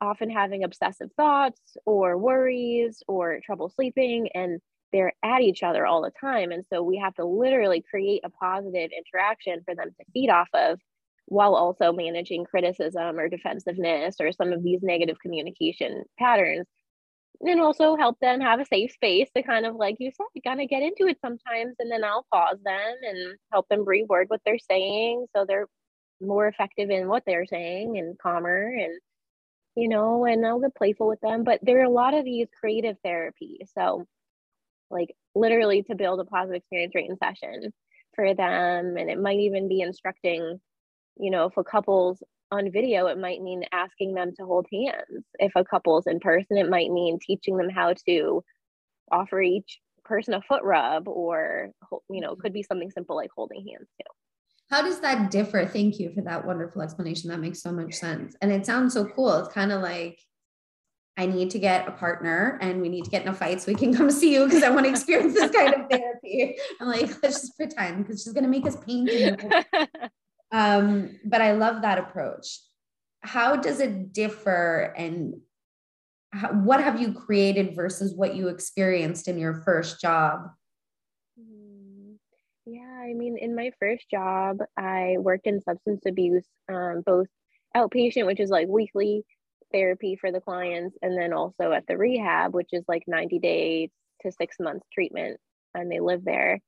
often 0.00 0.30
having 0.30 0.64
obsessive 0.64 1.10
thoughts 1.16 1.76
or 1.86 2.18
worries 2.18 3.02
or 3.08 3.40
trouble 3.44 3.68
sleeping 3.68 4.28
and 4.34 4.60
they're 4.92 5.12
at 5.22 5.42
each 5.42 5.62
other 5.62 5.86
all 5.86 6.02
the 6.02 6.10
time. 6.20 6.50
And 6.50 6.64
so 6.72 6.82
we 6.82 6.96
have 6.98 7.14
to 7.16 7.24
literally 7.24 7.82
create 7.88 8.22
a 8.24 8.30
positive 8.30 8.90
interaction 8.96 9.62
for 9.64 9.74
them 9.74 9.90
to 9.98 10.04
feed 10.12 10.30
off 10.30 10.48
of 10.54 10.80
while 11.26 11.54
also 11.54 11.92
managing 11.92 12.44
criticism 12.44 13.18
or 13.18 13.28
defensiveness 13.28 14.16
or 14.20 14.32
some 14.32 14.52
of 14.52 14.62
these 14.62 14.80
negative 14.82 15.18
communication 15.20 16.04
patterns. 16.18 16.66
And 17.40 17.60
also 17.60 17.96
help 17.96 18.18
them 18.20 18.40
have 18.40 18.58
a 18.58 18.64
safe 18.64 18.92
space 18.92 19.28
to 19.36 19.42
kind 19.42 19.64
of, 19.64 19.76
like 19.76 19.96
you 20.00 20.10
said, 20.10 20.42
kind 20.44 20.60
of 20.60 20.68
get 20.68 20.82
into 20.82 21.06
it 21.06 21.18
sometimes. 21.20 21.76
And 21.78 21.90
then 21.90 22.02
I'll 22.02 22.26
pause 22.32 22.58
them 22.64 22.94
and 23.02 23.36
help 23.52 23.68
them 23.68 23.84
reword 23.84 24.24
what 24.28 24.40
they're 24.44 24.58
saying 24.58 25.26
so 25.34 25.44
they're 25.44 25.66
more 26.20 26.48
effective 26.48 26.90
in 26.90 27.06
what 27.06 27.22
they're 27.26 27.46
saying 27.46 27.96
and 27.96 28.18
calmer 28.18 28.66
and 28.66 28.98
you 29.76 29.88
know, 29.88 30.24
and 30.24 30.44
I'll 30.44 30.58
get 30.58 30.74
playful 30.74 31.06
with 31.06 31.20
them. 31.20 31.44
But 31.44 31.60
there 31.62 31.80
are 31.80 31.84
a 31.84 31.90
lot 31.90 32.12
of 32.12 32.24
these 32.24 32.48
creative 32.58 32.96
therapies. 33.06 33.68
So 33.74 34.06
like 34.90 35.14
literally 35.36 35.82
to 35.84 35.94
build 35.94 36.18
a 36.18 36.24
positive 36.24 36.56
experience 36.56 36.94
right 36.96 37.08
in 37.08 37.16
session 37.16 37.72
for 38.14 38.34
them. 38.34 38.96
And 38.96 39.08
it 39.08 39.20
might 39.20 39.38
even 39.38 39.68
be 39.68 39.80
instructing, 39.80 40.60
you 41.18 41.30
know, 41.30 41.50
a 41.56 41.62
couple's 41.62 42.20
on 42.50 42.70
video, 42.72 43.06
it 43.06 43.18
might 43.18 43.42
mean 43.42 43.64
asking 43.72 44.14
them 44.14 44.32
to 44.36 44.44
hold 44.44 44.66
hands. 44.72 45.24
If 45.38 45.52
a 45.54 45.64
couple's 45.64 46.06
in 46.06 46.20
person, 46.20 46.56
it 46.56 46.70
might 46.70 46.90
mean 46.90 47.18
teaching 47.24 47.56
them 47.56 47.68
how 47.68 47.94
to 48.06 48.42
offer 49.10 49.40
each 49.40 49.78
person 50.04 50.34
a 50.34 50.42
foot 50.42 50.62
rub 50.62 51.08
or, 51.08 51.70
you 52.10 52.20
know, 52.20 52.32
mm-hmm. 52.32 52.40
could 52.40 52.52
be 52.52 52.62
something 52.62 52.90
simple 52.90 53.16
like 53.16 53.30
holding 53.34 53.66
hands 53.66 53.88
too. 53.98 54.10
How 54.70 54.82
does 54.82 55.00
that 55.00 55.30
differ? 55.30 55.64
Thank 55.64 55.98
you 55.98 56.12
for 56.12 56.22
that 56.22 56.46
wonderful 56.46 56.82
explanation. 56.82 57.30
That 57.30 57.40
makes 57.40 57.62
so 57.62 57.72
much 57.72 57.94
sense. 57.94 58.36
And 58.42 58.52
it 58.52 58.66
sounds 58.66 58.94
so 58.94 59.06
cool. 59.06 59.34
It's 59.38 59.52
kind 59.52 59.72
of 59.72 59.80
like 59.80 60.18
I 61.16 61.26
need 61.26 61.50
to 61.50 61.58
get 61.58 61.88
a 61.88 61.90
partner 61.90 62.58
and 62.62 62.80
we 62.80 62.88
need 62.88 63.04
to 63.04 63.10
get 63.10 63.22
in 63.22 63.28
a 63.28 63.34
fight 63.34 63.60
so 63.60 63.72
we 63.72 63.78
can 63.78 63.94
come 63.96 64.10
see 64.10 64.32
you 64.32 64.44
because 64.44 64.62
I 64.62 64.70
want 64.70 64.86
to 64.86 64.90
experience 64.90 65.34
this 65.34 65.50
kind 65.50 65.74
of 65.74 65.80
therapy. 65.90 66.56
I'm 66.80 66.88
like, 66.88 67.22
let's 67.22 67.40
just 67.40 67.56
pretend 67.56 68.06
because 68.06 68.22
she's 68.22 68.32
going 68.32 68.44
to 68.44 68.50
make 68.50 68.66
us 68.66 68.76
paint. 68.76 69.10
um, 70.52 71.18
but 71.24 71.40
I 71.40 71.52
love 71.52 71.82
that 71.82 71.98
approach. 71.98 72.60
How 73.20 73.56
does 73.56 73.80
it 73.80 74.12
differ 74.12 74.94
and 74.96 75.34
how, 76.32 76.48
what 76.48 76.82
have 76.82 77.00
you 77.00 77.12
created 77.12 77.74
versus 77.74 78.14
what 78.14 78.34
you 78.34 78.48
experienced 78.48 79.28
in 79.28 79.38
your 79.38 79.62
first 79.64 80.00
job? 80.00 80.50
Mm, 81.40 82.16
yeah, 82.66 83.00
I 83.02 83.14
mean, 83.14 83.38
in 83.38 83.54
my 83.54 83.70
first 83.80 84.08
job, 84.10 84.58
I 84.76 85.16
worked 85.18 85.46
in 85.46 85.60
substance 85.60 86.02
abuse, 86.06 86.46
um, 86.70 87.02
both 87.04 87.26
outpatient, 87.76 88.26
which 88.26 88.40
is 88.40 88.50
like 88.50 88.68
weekly 88.68 89.24
therapy 89.72 90.16
for 90.20 90.32
the 90.32 90.40
clients, 90.40 90.96
and 91.02 91.16
then 91.16 91.32
also 91.32 91.72
at 91.72 91.86
the 91.86 91.96
rehab, 91.96 92.54
which 92.54 92.70
is 92.72 92.84
like 92.88 93.02
90 93.06 93.38
days 93.38 93.90
to 94.22 94.32
six 94.32 94.56
months 94.60 94.86
treatment, 94.92 95.38
and 95.74 95.90
they 95.90 96.00
live 96.00 96.24
there. 96.24 96.60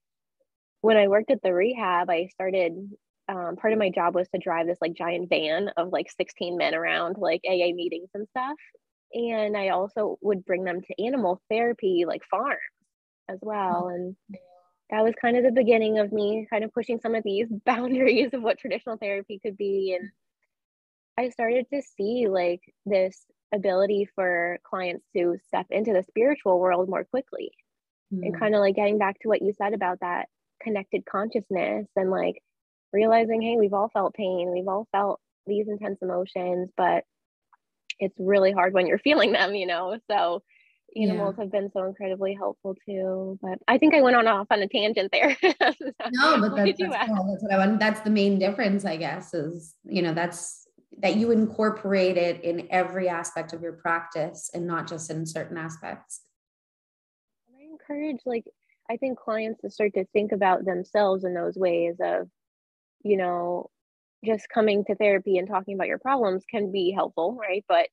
When 0.80 0.96
I 0.96 1.08
worked 1.08 1.30
at 1.30 1.42
the 1.42 1.52
rehab, 1.52 2.08
I 2.10 2.28
started. 2.32 2.90
Um, 3.30 3.54
part 3.56 3.72
of 3.72 3.78
my 3.78 3.90
job 3.90 4.14
was 4.16 4.28
to 4.30 4.40
drive 4.40 4.66
this 4.66 4.78
like 4.80 4.94
giant 4.94 5.28
van 5.28 5.68
of 5.76 5.92
like 5.92 6.10
16 6.10 6.56
men 6.56 6.74
around 6.74 7.16
like 7.16 7.40
AA 7.48 7.72
meetings 7.72 8.08
and 8.12 8.26
stuff 8.28 8.56
and 9.12 9.56
I 9.56 9.70
also 9.70 10.18
would 10.20 10.44
bring 10.44 10.64
them 10.64 10.80
to 10.82 11.04
animal 11.04 11.40
therapy, 11.50 12.04
like 12.06 12.22
farms 12.30 12.58
as 13.28 13.38
well. 13.42 13.88
And 13.88 14.16
that 14.90 15.02
was 15.02 15.14
kind 15.20 15.36
of 15.36 15.44
the 15.44 15.52
beginning 15.52 15.98
of 15.98 16.12
me 16.12 16.46
kind 16.50 16.64
of 16.64 16.72
pushing 16.72 17.00
some 17.00 17.14
of 17.14 17.24
these 17.24 17.48
boundaries 17.66 18.30
of 18.32 18.42
what 18.42 18.58
traditional 18.58 18.96
therapy 18.96 19.40
could 19.44 19.56
be. 19.56 19.96
And 19.98 20.10
I 21.18 21.30
started 21.30 21.66
to 21.72 21.82
see 21.96 22.28
like 22.28 22.60
this 22.86 23.24
ability 23.52 24.08
for 24.14 24.58
clients 24.64 25.04
to 25.16 25.36
step 25.48 25.66
into 25.70 25.92
the 25.92 26.04
spiritual 26.04 26.60
world 26.60 26.88
more 26.88 27.04
quickly. 27.04 27.50
Mm. 28.14 28.26
And 28.26 28.38
kind 28.38 28.54
of 28.54 28.60
like 28.60 28.76
getting 28.76 28.98
back 28.98 29.18
to 29.20 29.28
what 29.28 29.42
you 29.42 29.52
said 29.52 29.74
about 29.74 30.00
that 30.00 30.28
connected 30.62 31.04
consciousness 31.04 31.86
and 31.96 32.10
like 32.10 32.42
realizing, 32.92 33.42
hey, 33.42 33.56
we've 33.56 33.74
all 33.74 33.88
felt 33.88 34.14
pain, 34.14 34.52
we've 34.52 34.68
all 34.68 34.86
felt 34.92 35.20
these 35.46 35.68
intense 35.68 35.98
emotions, 36.02 36.70
but 36.76 37.04
it's 37.98 38.14
really 38.18 38.52
hard 38.52 38.72
when 38.72 38.86
you're 38.86 38.98
feeling 38.98 39.32
them, 39.32 39.54
you 39.54 39.66
know. 39.66 39.98
So 40.10 40.42
animals 40.96 41.34
yeah. 41.36 41.44
have 41.44 41.52
been 41.52 41.70
so 41.72 41.84
incredibly 41.84 42.34
helpful 42.34 42.76
too. 42.86 43.38
But 43.42 43.58
I 43.68 43.78
think 43.78 43.94
I 43.94 44.02
went 44.02 44.16
on 44.16 44.26
off 44.26 44.46
on 44.50 44.60
a 44.62 44.68
tangent 44.68 45.12
there. 45.12 45.36
no, 45.42 46.40
but 46.40 46.56
that's, 46.56 46.78
that's, 46.78 47.08
cool. 47.08 47.26
that's 47.30 47.42
what 47.42 47.52
I 47.52 47.58
want. 47.58 47.80
That's 47.80 48.00
the 48.00 48.10
main 48.10 48.38
difference, 48.38 48.84
I 48.84 48.96
guess, 48.96 49.34
is 49.34 49.74
you 49.84 50.02
know, 50.02 50.14
that's 50.14 50.66
that 50.98 51.16
you 51.16 51.30
incorporate 51.30 52.16
it 52.16 52.42
in 52.42 52.66
every 52.70 53.08
aspect 53.08 53.52
of 53.52 53.62
your 53.62 53.74
practice 53.74 54.50
and 54.52 54.66
not 54.66 54.88
just 54.88 55.10
in 55.10 55.24
certain 55.24 55.56
aspects. 55.56 56.22
And 57.48 57.56
I 57.56 57.64
encourage 57.70 58.20
like 58.26 58.44
I 58.90 58.96
think 58.96 59.18
clients 59.18 59.60
to 59.60 59.70
start 59.70 59.94
to 59.94 60.04
think 60.06 60.32
about 60.32 60.64
themselves 60.64 61.24
in 61.24 61.34
those 61.34 61.56
ways 61.56 61.96
of, 62.02 62.28
you 63.02 63.16
know, 63.16 63.70
just 64.24 64.48
coming 64.48 64.84
to 64.84 64.94
therapy 64.94 65.38
and 65.38 65.48
talking 65.48 65.74
about 65.74 65.88
your 65.88 65.98
problems 65.98 66.44
can 66.50 66.70
be 66.70 66.90
helpful, 66.90 67.36
right? 67.40 67.64
But 67.68 67.88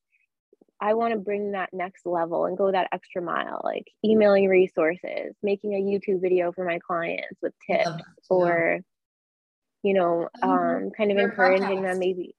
I 0.80 0.94
want 0.94 1.12
to 1.12 1.18
bring 1.18 1.52
that 1.52 1.70
next 1.72 2.06
level 2.06 2.44
and 2.46 2.56
go 2.56 2.70
that 2.70 2.88
extra 2.92 3.20
mile, 3.20 3.60
like 3.64 3.88
emailing 4.04 4.46
resources, 4.46 5.34
making 5.42 5.74
a 5.74 5.78
YouTube 5.78 6.20
video 6.20 6.52
for 6.52 6.64
my 6.64 6.78
clients 6.78 7.38
with 7.42 7.52
tips, 7.68 8.02
or 8.30 8.80
you 9.82 9.94
know, 9.94 10.28
mm-hmm. 10.42 10.48
um, 10.48 10.90
kind 10.96 11.10
of 11.10 11.16
your 11.16 11.30
encouraging 11.30 11.78
podcast. 11.78 11.90
them 11.90 11.98
maybe. 11.98 12.34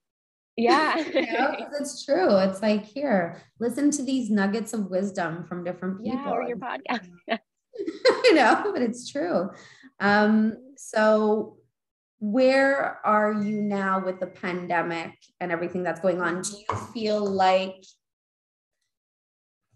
Yeah, 0.55 0.97
yeah, 1.13 1.55
it's 1.79 2.03
true. 2.03 2.37
It's 2.37 2.61
like 2.61 2.85
here, 2.85 3.41
listen 3.59 3.91
to 3.91 4.03
these 4.03 4.29
nuggets 4.29 4.73
of 4.73 4.89
wisdom 4.89 5.45
from 5.45 5.63
different 5.63 6.03
people. 6.03 6.19
Yeah, 6.19 6.31
or 6.31 6.43
your 6.43 6.57
podcast. 6.57 7.09
you 8.25 8.35
know, 8.35 8.71
but 8.73 8.81
it's 8.81 9.09
true. 9.09 9.49
Um, 9.99 10.57
so 10.75 11.58
where 12.19 12.99
are 13.05 13.33
you 13.33 13.61
now 13.61 14.03
with 14.03 14.19
the 14.19 14.27
pandemic 14.27 15.13
and 15.39 15.51
everything 15.51 15.83
that's 15.83 16.01
going 16.01 16.21
on? 16.21 16.41
Do 16.41 16.51
you 16.51 16.77
feel 16.93 17.25
like 17.25 17.83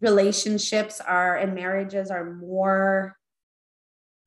relationships 0.02 1.00
are 1.00 1.38
and 1.38 1.56
marriages 1.56 2.12
are 2.12 2.34
more 2.34 3.16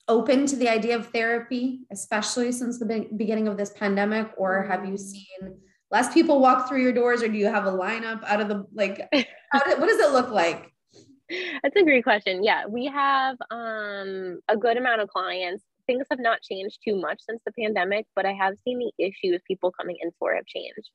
open 0.08 0.46
to 0.46 0.56
the 0.56 0.68
idea 0.68 0.96
of 0.96 1.08
therapy, 1.08 1.80
especially 1.92 2.52
since 2.52 2.78
the 2.78 3.06
beginning 3.16 3.48
of 3.48 3.58
this 3.58 3.70
pandemic? 3.70 4.30
Or 4.38 4.62
have 4.62 4.86
you 4.86 4.96
seen 4.96 5.60
less 5.90 6.12
people 6.12 6.40
walk 6.40 6.68
through 6.68 6.82
your 6.82 6.92
doors, 6.92 7.22
or 7.22 7.28
do 7.28 7.36
you 7.36 7.46
have 7.46 7.66
a 7.66 7.72
lineup 7.72 8.24
out 8.24 8.40
of 8.40 8.48
the 8.48 8.64
like, 8.72 9.06
what 9.12 9.88
does 9.88 10.00
it 10.00 10.12
look 10.12 10.30
like? 10.30 10.72
That's 11.62 11.76
a 11.76 11.82
great 11.82 12.04
question. 12.04 12.42
Yeah, 12.42 12.66
we 12.66 12.86
have 12.86 13.36
um, 13.50 14.40
a 14.48 14.56
good 14.56 14.76
amount 14.76 15.02
of 15.02 15.08
clients 15.08 15.64
things 15.86 16.06
have 16.10 16.20
not 16.20 16.42
changed 16.42 16.78
too 16.86 17.00
much 17.00 17.20
since 17.28 17.40
the 17.44 17.52
pandemic, 17.52 18.06
but 18.14 18.26
I 18.26 18.32
have 18.32 18.54
seen 18.64 18.78
the 18.78 18.92
issues 19.04 19.40
people 19.46 19.72
coming 19.72 19.96
in 20.00 20.10
for 20.18 20.34
have 20.34 20.46
changed. 20.46 20.90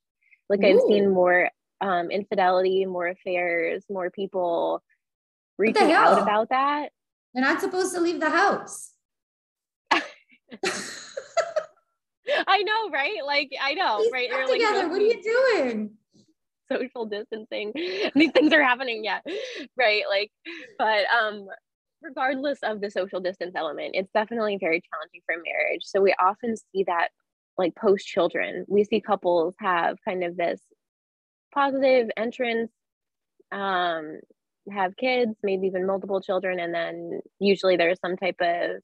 Like 0.49 0.61
Ooh. 0.63 0.67
I've 0.67 0.81
seen 0.87 1.09
more 1.09 1.49
um, 1.81 2.11
infidelity, 2.11 2.85
more 2.85 3.07
affairs, 3.07 3.83
more 3.89 4.09
people 4.11 4.83
reaching 5.57 5.91
out 5.91 6.21
about 6.21 6.49
that. 6.49 6.89
They're 7.33 7.43
not 7.43 7.61
supposed 7.61 7.93
to 7.95 8.01
leave 8.01 8.19
the 8.19 8.29
house. 8.29 8.91
I 12.47 12.63
know, 12.63 12.89
right? 12.91 13.19
Like 13.25 13.51
I 13.61 13.73
know, 13.73 13.97
Please 13.97 14.11
right? 14.11 14.29
You're 14.29 14.47
together. 14.47 14.79
Like, 14.83 14.91
what 14.91 15.01
are 15.01 15.05
you 15.05 15.21
doing? 15.23 15.91
Social 16.71 17.05
distancing. 17.05 17.71
These 18.15 18.31
things 18.31 18.53
are 18.53 18.63
happening 18.63 19.03
yet, 19.03 19.25
right? 19.77 20.03
Like, 20.09 20.31
but 20.77 21.05
um, 21.05 21.47
regardless 22.01 22.59
of 22.63 22.81
the 22.81 22.89
social 22.89 23.19
distance 23.19 23.53
element, 23.55 23.91
it's 23.93 24.11
definitely 24.13 24.57
very 24.59 24.81
challenging 24.91 25.21
for 25.25 25.35
marriage. 25.35 25.81
So 25.83 26.01
we 26.01 26.13
often 26.19 26.55
see 26.57 26.83
that 26.85 27.09
like 27.57 27.75
post 27.75 28.07
children, 28.07 28.65
we 28.67 28.83
see 28.83 29.01
couples 29.01 29.55
have 29.59 29.97
kind 30.03 30.23
of 30.23 30.35
this 30.37 30.61
positive 31.53 32.09
entrance, 32.17 32.71
um, 33.51 34.19
have 34.71 34.95
kids, 34.95 35.35
maybe 35.43 35.67
even 35.67 35.85
multiple 35.85 36.21
children, 36.21 36.59
and 36.59 36.73
then 36.73 37.19
usually 37.39 37.77
there's 37.77 37.99
some 37.99 38.15
type 38.15 38.37
of 38.39 38.81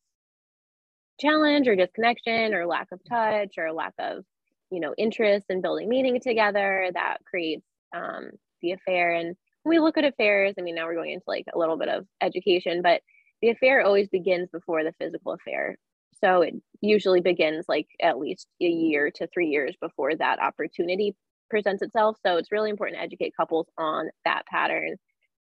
challenge 1.20 1.68
or 1.68 1.76
disconnection 1.76 2.54
or 2.54 2.68
lack 2.68 2.88
of 2.92 3.00
touch 3.10 3.56
or 3.58 3.74
lack 3.74 3.94
of 4.00 4.24
you 4.70 4.80
know 4.80 4.94
interest 4.98 5.48
in 5.50 5.62
building 5.62 5.90
meaning 5.90 6.20
together 6.22 6.90
that 6.94 7.18
creates 7.26 7.66
um, 7.96 8.30
the 8.62 8.74
affair 8.74 9.14
and 9.14 9.36
we 9.68 9.80
look 9.80 9.98
at 9.98 10.06
affairs, 10.06 10.56
I 10.58 10.62
mean, 10.62 10.76
now 10.76 10.86
we're 10.86 10.96
going 10.96 11.12
into 11.12 11.26
like 11.28 11.46
a 11.54 11.58
little 11.58 11.78
bit 11.78 11.90
of 11.90 12.06
education, 12.22 12.82
but 12.82 13.02
the 13.42 13.50
affair 13.50 13.82
always 13.82 14.08
begins 14.10 14.50
before 14.52 14.84
the 14.84 14.94
physical 15.00 15.34
affair. 15.34 15.78
So 16.24 16.42
it 16.42 16.56
usually 16.82 17.22
begins 17.22 17.66
like 17.68 17.88
at 18.02 18.18
least 18.18 18.48
a 18.62 18.66
year 18.66 19.12
to 19.16 19.28
three 19.28 19.48
years 19.48 19.76
before 19.80 20.16
that 20.16 20.42
opportunity 20.42 21.16
presents 21.50 21.82
itself. 21.82 22.18
So 22.26 22.38
it's 22.38 22.52
really 22.52 22.70
important 22.70 22.98
to 22.98 23.04
educate 23.04 23.36
couples 23.38 23.68
on 23.78 24.10
that 24.26 24.46
pattern. 24.48 24.96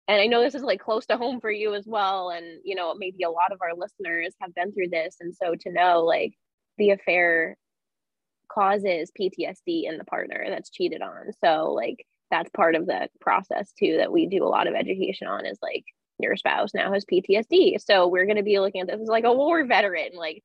And 0.09 0.21
I 0.21 0.27
know 0.27 0.43
this 0.43 0.55
is 0.55 0.63
like 0.63 0.81
close 0.81 1.07
to 1.07 1.17
home 1.17 1.41
for 1.41 1.51
you 1.51 1.75
as 1.75 1.85
well. 1.87 2.31
And, 2.31 2.61
you 2.65 2.75
know, 2.75 2.95
maybe 2.95 3.23
a 3.23 3.31
lot 3.31 3.53
of 3.53 3.61
our 3.63 3.75
listeners 3.75 4.35
have 4.41 4.55
been 4.55 4.73
through 4.73 4.89
this. 4.91 5.17
And 5.21 5.35
so 5.35 5.55
to 5.61 5.73
know 5.73 6.05
like 6.05 6.33
the 6.79 6.91
affair 6.91 7.57
causes 8.53 9.13
PTSD 9.19 9.85
in 9.89 9.97
the 9.99 10.05
partner 10.05 10.45
that's 10.49 10.71
cheated 10.71 11.03
on. 11.03 11.33
So, 11.43 11.73
like, 11.73 12.05
that's 12.31 12.51
part 12.51 12.75
of 12.75 12.87
the 12.87 13.09
process 13.21 13.73
too 13.79 13.97
that 13.99 14.13
we 14.13 14.27
do 14.27 14.45
a 14.45 14.49
lot 14.49 14.67
of 14.67 14.75
education 14.75 15.27
on 15.27 15.47
is 15.47 15.59
like 15.63 15.85
your 16.19 16.37
spouse 16.37 16.75
now 16.75 16.93
has 16.93 17.05
PTSD. 17.05 17.81
So 17.81 18.09
we're 18.09 18.27
going 18.27 18.37
to 18.37 18.43
be 18.43 18.59
looking 18.59 18.81
at 18.83 18.87
this 18.87 19.01
as 19.01 19.09
like 19.09 19.25
a 19.25 19.33
war 19.33 19.65
veteran, 19.65 20.11
like, 20.15 20.43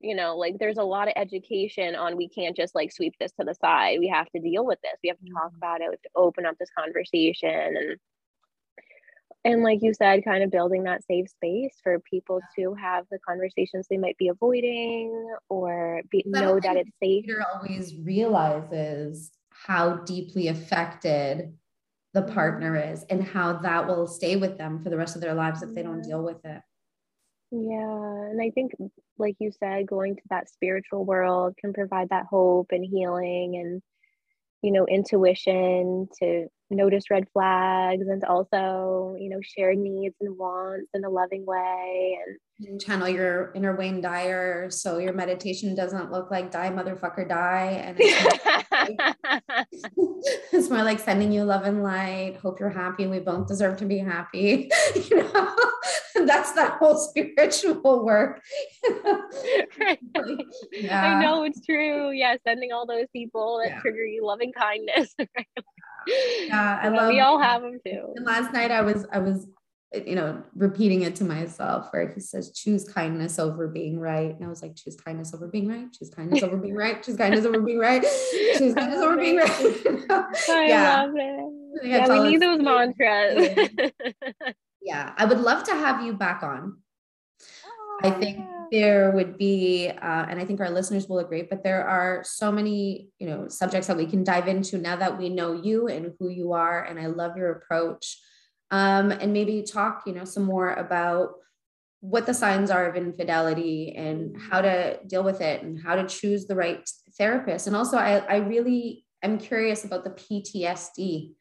you 0.00 0.14
know, 0.14 0.36
like 0.36 0.58
there's 0.58 0.78
a 0.78 0.82
lot 0.82 1.08
of 1.08 1.14
education 1.16 1.94
on 1.94 2.16
we 2.16 2.28
can't 2.28 2.56
just 2.56 2.74
like 2.74 2.90
sweep 2.90 3.14
this 3.20 3.32
to 3.32 3.44
the 3.44 3.54
side. 3.54 3.98
We 3.98 4.08
have 4.08 4.30
to 4.30 4.40
deal 4.40 4.64
with 4.64 4.80
this. 4.82 4.94
We 5.02 5.10
have 5.10 5.18
to 5.18 5.30
talk 5.32 5.48
mm-hmm. 5.48 5.56
about 5.56 5.80
it. 5.82 5.88
We 5.88 5.92
have 5.92 6.02
to 6.02 6.10
open 6.16 6.46
up 6.46 6.56
this 6.58 6.70
conversation 6.76 7.50
and 7.50 7.96
and 9.42 9.62
like 9.62 9.80
you 9.80 9.94
said, 9.94 10.22
kind 10.22 10.42
of 10.44 10.50
building 10.50 10.82
that 10.82 11.02
safe 11.04 11.30
space 11.30 11.74
for 11.82 11.98
people 12.00 12.40
to 12.56 12.74
have 12.74 13.06
the 13.10 13.18
conversations 13.26 13.86
they 13.88 13.96
might 13.96 14.18
be 14.18 14.28
avoiding 14.28 15.34
or 15.48 16.02
be, 16.10 16.22
know 16.26 16.60
that 16.60 16.76
it's 16.76 16.90
safe. 17.02 17.24
Always 17.54 17.96
realizes 17.96 19.30
how 19.66 19.96
deeply 19.98 20.48
affected 20.48 21.52
the 22.12 22.22
partner 22.22 22.76
is 22.76 23.04
and 23.04 23.22
how 23.22 23.52
that 23.52 23.86
will 23.86 24.06
stay 24.06 24.36
with 24.36 24.58
them 24.58 24.82
for 24.82 24.90
the 24.90 24.96
rest 24.96 25.14
of 25.14 25.22
their 25.22 25.34
lives 25.34 25.62
if 25.62 25.74
they 25.74 25.82
don't 25.82 26.02
deal 26.02 26.22
with 26.22 26.44
it. 26.44 26.60
Yeah. 27.52 28.30
And 28.30 28.40
I 28.40 28.50
think, 28.50 28.72
like 29.18 29.36
you 29.38 29.50
said, 29.58 29.86
going 29.86 30.16
to 30.16 30.22
that 30.30 30.48
spiritual 30.48 31.04
world 31.04 31.56
can 31.60 31.72
provide 31.72 32.08
that 32.10 32.26
hope 32.26 32.68
and 32.70 32.84
healing. 32.84 33.56
And 33.56 33.82
you 34.62 34.72
know, 34.72 34.86
intuition, 34.86 36.08
to 36.20 36.46
notice 36.70 37.10
red 37.10 37.26
flags, 37.32 38.06
and 38.06 38.24
also, 38.24 39.16
you 39.18 39.30
know, 39.30 39.40
share 39.42 39.74
needs 39.74 40.14
and 40.20 40.36
wants 40.38 40.88
in 40.94 41.04
a 41.04 41.10
loving 41.10 41.44
way. 41.46 42.18
And 42.26 42.36
and 42.66 42.80
channel 42.80 43.08
your 43.08 43.52
inner 43.54 43.74
Wayne 43.74 44.00
Dyer 44.00 44.68
so 44.70 44.98
your 44.98 45.12
meditation 45.12 45.74
doesn't 45.74 46.12
look 46.12 46.30
like 46.30 46.50
die 46.50 46.70
motherfucker 46.70 47.26
die 47.28 47.82
and 47.84 47.96
it's 47.98 49.86
more, 49.96 50.16
it's 50.52 50.70
more 50.70 50.82
like 50.82 50.98
sending 50.98 51.32
you 51.32 51.44
love 51.44 51.64
and 51.64 51.82
light 51.82 52.36
hope 52.36 52.60
you're 52.60 52.68
happy 52.68 53.06
we 53.06 53.18
both 53.18 53.46
deserve 53.46 53.78
to 53.78 53.86
be 53.86 53.98
happy 53.98 54.70
you 55.10 55.16
know 55.16 55.56
that's 56.30 56.52
that 56.52 56.78
whole 56.78 56.96
spiritual 57.08 58.04
work 58.04 58.40
yeah. 60.72 61.18
I 61.18 61.22
know 61.22 61.44
it's 61.44 61.64
true 61.64 62.10
yeah 62.10 62.36
sending 62.46 62.72
all 62.72 62.86
those 62.86 63.06
people 63.12 63.60
that 63.62 63.70
yeah. 63.70 63.80
trigger 63.80 64.04
you 64.04 64.24
loving 64.24 64.52
kindness 64.52 65.14
yeah 66.46 66.80
I 66.82 66.88
love, 66.88 67.08
we 67.08 67.20
all 67.20 67.40
have 67.40 67.62
them 67.62 67.78
too 67.84 68.12
and 68.16 68.24
last 68.24 68.52
night 68.52 68.70
I 68.70 68.82
was 68.82 69.06
I 69.12 69.18
was 69.18 69.46
you 69.92 70.14
know, 70.14 70.42
repeating 70.54 71.02
it 71.02 71.16
to 71.16 71.24
myself 71.24 71.88
where 71.90 72.12
he 72.12 72.20
says, 72.20 72.52
choose 72.52 72.88
kindness 72.88 73.40
over 73.40 73.66
being 73.66 73.98
right. 73.98 74.36
And 74.36 74.44
I 74.44 74.48
was 74.48 74.62
like, 74.62 74.76
choose 74.76 74.96
kindness 74.96 75.34
over 75.34 75.48
being 75.48 75.68
right, 75.68 75.92
choose 75.92 76.10
kindness 76.10 76.44
over 76.44 76.56
being 76.56 76.76
right, 76.76 77.02
choose 77.02 77.16
kindness 77.16 77.44
over 77.44 77.60
being 77.60 77.78
right, 77.78 78.02
choose 78.56 78.74
kindness 78.74 79.00
over 79.00 79.16
being 79.16 79.38
right. 79.38 79.50
I 80.10 80.66
yeah. 80.68 81.02
love 81.02 81.10
it. 81.16 81.88
Yeah, 81.88 82.08
we 82.08 82.30
need 82.30 82.40
those 82.40 82.60
mantras. 82.60 83.90
Yeah, 84.90 85.14
I 85.16 85.24
would 85.24 85.38
love 85.38 85.62
to 85.64 85.72
have 85.72 86.04
you 86.04 86.12
back 86.14 86.42
on. 86.42 86.78
I 88.02 88.10
think 88.10 88.44
there 88.72 89.12
would 89.12 89.38
be, 89.38 89.88
uh, 89.88 90.26
and 90.28 90.40
I 90.40 90.44
think 90.44 90.58
our 90.58 90.70
listeners 90.70 91.08
will 91.08 91.20
agree, 91.20 91.42
but 91.42 91.62
there 91.62 91.86
are 91.86 92.24
so 92.24 92.50
many, 92.50 93.08
you 93.20 93.28
know, 93.28 93.46
subjects 93.46 93.86
that 93.86 93.96
we 93.96 94.06
can 94.06 94.24
dive 94.24 94.48
into 94.48 94.78
now 94.78 94.96
that 94.96 95.16
we 95.16 95.28
know 95.28 95.52
you 95.52 95.86
and 95.86 96.14
who 96.18 96.28
you 96.28 96.54
are. 96.54 96.82
And 96.82 96.98
I 96.98 97.06
love 97.06 97.36
your 97.36 97.52
approach 97.52 98.18
um, 98.72 99.12
and 99.12 99.32
maybe 99.32 99.62
talk, 99.62 100.02
you 100.06 100.12
know, 100.12 100.24
some 100.24 100.42
more 100.42 100.72
about 100.72 101.34
what 102.00 102.26
the 102.26 102.34
signs 102.34 102.70
are 102.70 102.88
of 102.88 102.96
infidelity 102.96 103.94
and 103.96 104.36
how 104.40 104.60
to 104.60 104.98
deal 105.06 105.22
with 105.22 105.40
it 105.40 105.62
and 105.62 105.80
how 105.80 105.94
to 105.94 106.06
choose 106.08 106.46
the 106.46 106.56
right 106.56 106.82
therapist. 107.16 107.68
And 107.68 107.76
also, 107.76 107.96
I, 107.96 108.18
I 108.18 108.36
really 108.38 109.04
am 109.22 109.38
curious 109.38 109.84
about 109.84 110.02
the 110.02 110.10
PTSD. 110.10 111.34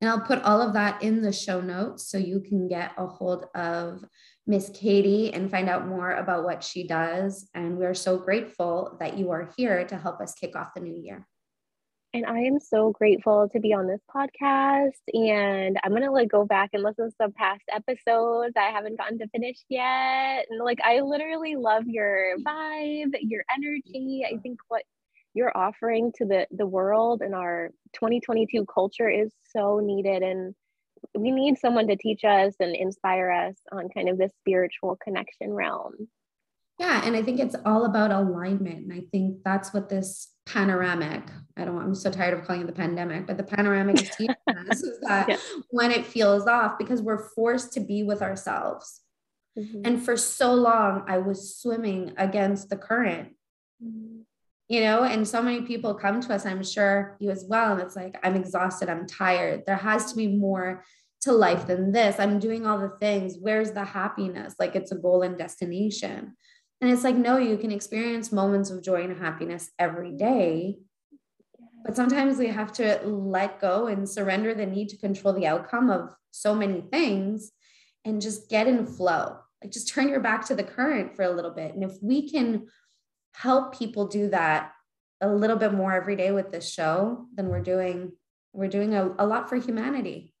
And 0.01 0.09
I'll 0.09 0.21
put 0.21 0.41
all 0.41 0.61
of 0.61 0.73
that 0.73 1.03
in 1.03 1.21
the 1.21 1.31
show 1.31 1.61
notes 1.61 2.07
so 2.07 2.17
you 2.17 2.39
can 2.39 2.67
get 2.67 2.91
a 2.97 3.05
hold 3.05 3.45
of 3.53 4.03
Miss 4.47 4.71
Katie 4.73 5.31
and 5.31 5.51
find 5.51 5.69
out 5.69 5.87
more 5.87 6.13
about 6.13 6.43
what 6.43 6.63
she 6.63 6.87
does. 6.87 7.47
And 7.53 7.77
we're 7.77 7.93
so 7.93 8.17
grateful 8.17 8.97
that 8.99 9.17
you 9.17 9.29
are 9.29 9.53
here 9.55 9.85
to 9.85 9.97
help 9.97 10.19
us 10.19 10.33
kick 10.33 10.55
off 10.55 10.73
the 10.73 10.81
new 10.81 10.99
year. 10.99 11.27
And 12.13 12.25
I 12.25 12.39
am 12.39 12.59
so 12.59 12.91
grateful 12.91 13.47
to 13.53 13.59
be 13.59 13.73
on 13.73 13.87
this 13.87 14.01
podcast. 14.13 14.99
And 15.13 15.79
I'm 15.83 15.93
gonna 15.93 16.11
like 16.11 16.29
go 16.29 16.45
back 16.45 16.71
and 16.73 16.83
listen 16.83 17.09
to 17.09 17.15
some 17.15 17.31
past 17.31 17.61
episodes 17.71 18.53
I 18.57 18.71
haven't 18.71 18.97
gotten 18.97 19.17
to 19.19 19.29
finish 19.29 19.57
yet. 19.69 20.45
And 20.49 20.59
like 20.61 20.79
I 20.83 20.99
literally 20.99 21.55
love 21.55 21.83
your 21.85 22.35
vibe, 22.39 23.13
your 23.21 23.43
energy. 23.55 24.25
I 24.27 24.37
think 24.37 24.59
what 24.67 24.83
you're 25.33 25.55
offering 25.55 26.11
to 26.17 26.25
the 26.25 26.47
the 26.51 26.65
world 26.65 27.21
and 27.21 27.33
our 27.33 27.69
2022 27.93 28.65
culture 28.73 29.09
is 29.09 29.31
so 29.55 29.79
needed. 29.79 30.23
And 30.23 30.53
we 31.17 31.31
need 31.31 31.57
someone 31.57 31.87
to 31.87 31.95
teach 31.95 32.23
us 32.23 32.55
and 32.59 32.75
inspire 32.75 33.31
us 33.31 33.55
on 33.71 33.89
kind 33.89 34.09
of 34.09 34.17
this 34.17 34.31
spiritual 34.39 34.97
connection 35.03 35.51
realm. 35.53 36.09
Yeah, 36.79 37.01
and 37.05 37.15
I 37.15 37.21
think 37.21 37.39
it's 37.39 37.55
all 37.65 37.85
about 37.85 38.11
alignment. 38.11 38.79
And 38.79 38.93
I 38.93 39.03
think 39.11 39.43
that's 39.43 39.73
what 39.73 39.87
this 39.87 40.33
panoramic, 40.47 41.23
I 41.55 41.65
don't 41.65 41.77
I'm 41.77 41.95
so 41.95 42.09
tired 42.09 42.37
of 42.37 42.45
calling 42.45 42.61
it 42.61 42.67
the 42.67 42.73
pandemic, 42.73 43.27
but 43.27 43.37
the 43.37 43.43
panoramic 43.43 44.01
is 44.01 44.09
teaching 44.09 44.35
us 44.47 44.81
is 44.81 44.99
that 45.01 45.29
yeah. 45.29 45.37
when 45.69 45.91
it 45.91 46.05
feels 46.05 46.47
off, 46.47 46.77
because 46.77 47.01
we're 47.01 47.29
forced 47.35 47.73
to 47.73 47.79
be 47.79 48.03
with 48.03 48.21
ourselves. 48.21 49.01
Mm-hmm. 49.57 49.81
And 49.85 50.03
for 50.03 50.17
so 50.17 50.53
long, 50.53 51.03
I 51.07 51.19
was 51.19 51.55
swimming 51.57 52.13
against 52.17 52.69
the 52.69 52.77
current. 52.77 53.35
Mm-hmm 53.83 54.20
you 54.71 54.79
know 54.79 55.03
and 55.03 55.27
so 55.27 55.41
many 55.41 55.61
people 55.63 55.93
come 55.93 56.21
to 56.21 56.33
us 56.33 56.45
i'm 56.45 56.63
sure 56.63 57.17
you 57.19 57.29
as 57.29 57.43
well 57.47 57.73
and 57.73 57.81
it's 57.81 57.95
like 57.95 58.17
i'm 58.23 58.35
exhausted 58.35 58.89
i'm 58.89 59.05
tired. 59.05 59.63
There 59.65 59.75
has 59.75 60.11
to 60.11 60.15
be 60.15 60.27
more 60.27 60.83
to 61.21 61.31
life 61.31 61.67
than 61.67 61.91
this. 61.91 62.19
I'm 62.19 62.39
doing 62.39 62.65
all 62.65 62.79
the 62.79 62.97
things. 62.99 63.35
Where's 63.39 63.71
the 63.73 63.83
happiness? 63.83 64.55
Like 64.59 64.75
it's 64.75 64.91
a 64.91 64.95
goal 64.95 65.21
and 65.21 65.37
destination. 65.37 66.35
And 66.79 66.89
it's 66.89 67.03
like 67.03 67.15
no 67.15 67.37
you 67.37 67.57
can 67.57 67.71
experience 67.71 68.31
moments 68.31 68.69
of 68.71 68.81
joy 68.81 69.03
and 69.03 69.17
happiness 69.17 69.69
every 69.77 70.13
day 70.13 70.77
but 71.83 71.95
sometimes 71.95 72.37
we 72.37 72.47
have 72.47 72.71
to 72.73 72.99
let 73.03 73.59
go 73.59 73.87
and 73.87 74.07
surrender 74.07 74.53
the 74.53 74.65
need 74.65 74.89
to 74.89 74.97
control 74.97 75.33
the 75.33 75.47
outcome 75.47 75.89
of 75.89 76.13
so 76.29 76.53
many 76.53 76.81
things 76.81 77.51
and 78.05 78.21
just 78.21 78.49
get 78.49 78.67
in 78.67 78.85
flow. 78.85 79.37
Like 79.63 79.71
just 79.71 79.87
turn 79.87 80.09
your 80.09 80.19
back 80.19 80.45
to 80.47 80.55
the 80.55 80.63
current 80.63 81.15
for 81.15 81.23
a 81.23 81.31
little 81.31 81.51
bit. 81.51 81.73
And 81.73 81.83
if 81.83 81.93
we 82.01 82.29
can 82.29 82.67
help 83.33 83.77
people 83.77 84.07
do 84.07 84.29
that 84.29 84.71
a 85.21 85.29
little 85.29 85.57
bit 85.57 85.73
more 85.73 85.93
every 85.93 86.15
day 86.15 86.31
with 86.31 86.51
this 86.51 86.69
show, 86.69 87.27
then 87.35 87.47
we're 87.47 87.61
doing 87.61 88.11
we're 88.53 88.67
doing 88.67 88.93
a, 88.93 89.13
a 89.17 89.25
lot 89.25 89.47
for 89.47 89.55
humanity. 89.55 90.33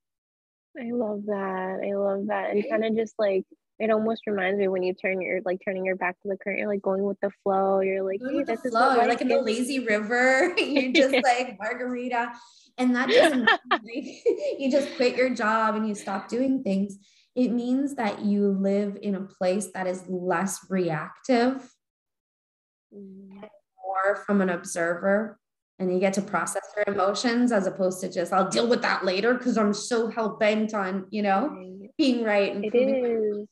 I 0.77 0.91
love 0.91 1.25
that. 1.27 1.79
I 1.85 1.93
love 1.95 2.27
that. 2.27 2.51
And 2.51 2.65
kind 2.69 2.83
of 2.83 2.95
just 2.95 3.13
like 3.17 3.45
it 3.79 3.89
almost 3.89 4.27
reminds 4.27 4.59
me 4.59 4.67
when 4.67 4.83
you 4.83 4.93
turn 4.93 5.21
your 5.21 5.41
like 5.43 5.61
turning 5.63 5.85
your 5.85 5.95
back 5.95 6.19
to 6.21 6.27
the 6.27 6.37
current, 6.37 6.59
you're 6.59 6.67
like 6.67 6.81
going 6.81 7.03
with 7.03 7.19
the 7.21 7.31
flow. 7.43 7.79
You're 7.79 8.03
like, 8.03 8.21
hey, 8.21 8.43
this 8.43 8.63
is 8.65 8.71
flow. 8.71 8.95
You're 8.95 9.07
like 9.07 9.21
in 9.21 9.27
the 9.27 9.41
lazy 9.41 9.79
river. 9.79 10.53
you're 10.57 10.91
just 11.09 11.23
like 11.23 11.57
margarita. 11.59 12.31
And 12.77 12.95
that 12.95 13.09
doesn't 13.09 13.49
you 14.59 14.71
just 14.71 14.95
quit 14.95 15.15
your 15.15 15.29
job 15.29 15.75
and 15.75 15.87
you 15.87 15.95
stop 15.95 16.27
doing 16.27 16.63
things. 16.63 16.97
It 17.35 17.49
means 17.49 17.95
that 17.95 18.23
you 18.23 18.49
live 18.49 18.97
in 19.01 19.15
a 19.15 19.21
place 19.21 19.69
that 19.73 19.87
is 19.87 20.03
less 20.07 20.59
reactive 20.69 21.69
mm-hmm. 22.93 23.39
more 23.39 24.15
from 24.25 24.41
an 24.41 24.49
observer 24.49 25.39
and 25.79 25.91
you 25.91 25.99
get 25.99 26.13
to 26.13 26.21
process 26.21 26.63
your 26.75 26.93
emotions 26.93 27.51
as 27.51 27.65
opposed 27.65 28.01
to 28.01 28.11
just 28.11 28.31
I'll 28.31 28.49
deal 28.49 28.67
with 28.67 28.81
that 28.83 29.03
later 29.03 29.33
because 29.33 29.57
I'm 29.57 29.73
so 29.73 30.07
hell 30.07 30.37
bent 30.37 30.73
on 30.73 31.07
you 31.09 31.21
know 31.23 31.47
right. 31.47 31.89
being 31.97 32.23
right 32.23 32.55
and 32.55 32.63
it 32.65 32.75
is 32.75 33.47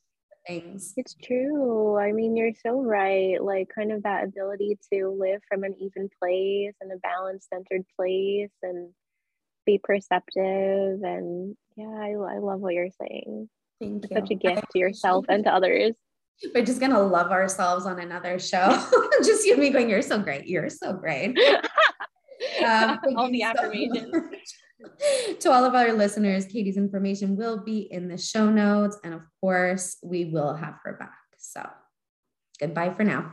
things. 0.46 0.94
It's 0.96 1.14
true. 1.22 1.98
I 1.98 2.12
mean, 2.12 2.36
you're 2.36 2.52
so 2.66 2.80
right. 2.80 3.42
Like 3.42 3.68
kind 3.74 3.92
of 3.92 4.02
that 4.02 4.24
ability 4.24 4.78
to 4.92 5.08
live 5.08 5.40
from 5.48 5.64
an 5.64 5.74
even 5.80 6.08
place 6.20 6.74
and 6.80 6.92
a 6.92 6.96
balanced, 6.98 7.48
centered 7.48 7.84
place 7.98 8.50
and 8.62 8.90
be 9.66 9.80
perceptive 9.82 11.02
and 11.02 11.56
yeah, 11.76 11.86
I, 11.86 12.10
I 12.10 12.38
love 12.38 12.60
what 12.60 12.74
you're 12.74 12.88
saying. 13.00 13.48
Thank 13.80 14.04
it's 14.04 14.10
you. 14.10 14.16
Such 14.16 14.30
a 14.30 14.34
gift 14.34 14.64
to 14.72 14.78
yourself 14.78 15.26
and 15.28 15.44
to 15.44 15.54
others 15.54 15.94
we're 16.54 16.64
just 16.64 16.80
gonna 16.80 17.00
love 17.00 17.30
ourselves 17.30 17.86
on 17.86 18.00
another 18.00 18.38
show. 18.38 18.68
just 19.24 19.44
you 19.44 19.52
and 19.52 19.60
me 19.60 19.70
going, 19.70 19.88
you're 19.88 20.02
so 20.02 20.18
great. 20.18 20.46
You're 20.46 20.70
so 20.70 20.92
great. 20.92 21.38
Um, 22.64 22.98
all 23.16 23.30
the 23.30 23.40
so 23.40 23.46
affirmations. 23.46 24.14
to 25.40 25.50
all 25.50 25.64
of 25.64 25.74
our 25.74 25.92
listeners, 25.92 26.46
Katie's 26.46 26.78
information 26.78 27.36
will 27.36 27.62
be 27.62 27.80
in 27.80 28.08
the 28.08 28.16
show 28.16 28.50
notes. 28.50 28.98
And 29.04 29.12
of 29.12 29.22
course, 29.40 29.98
we 30.02 30.26
will 30.26 30.54
have 30.54 30.76
her 30.84 30.94
back. 30.94 31.18
So 31.38 31.68
goodbye 32.58 32.94
for 32.94 33.04
now. 33.04 33.32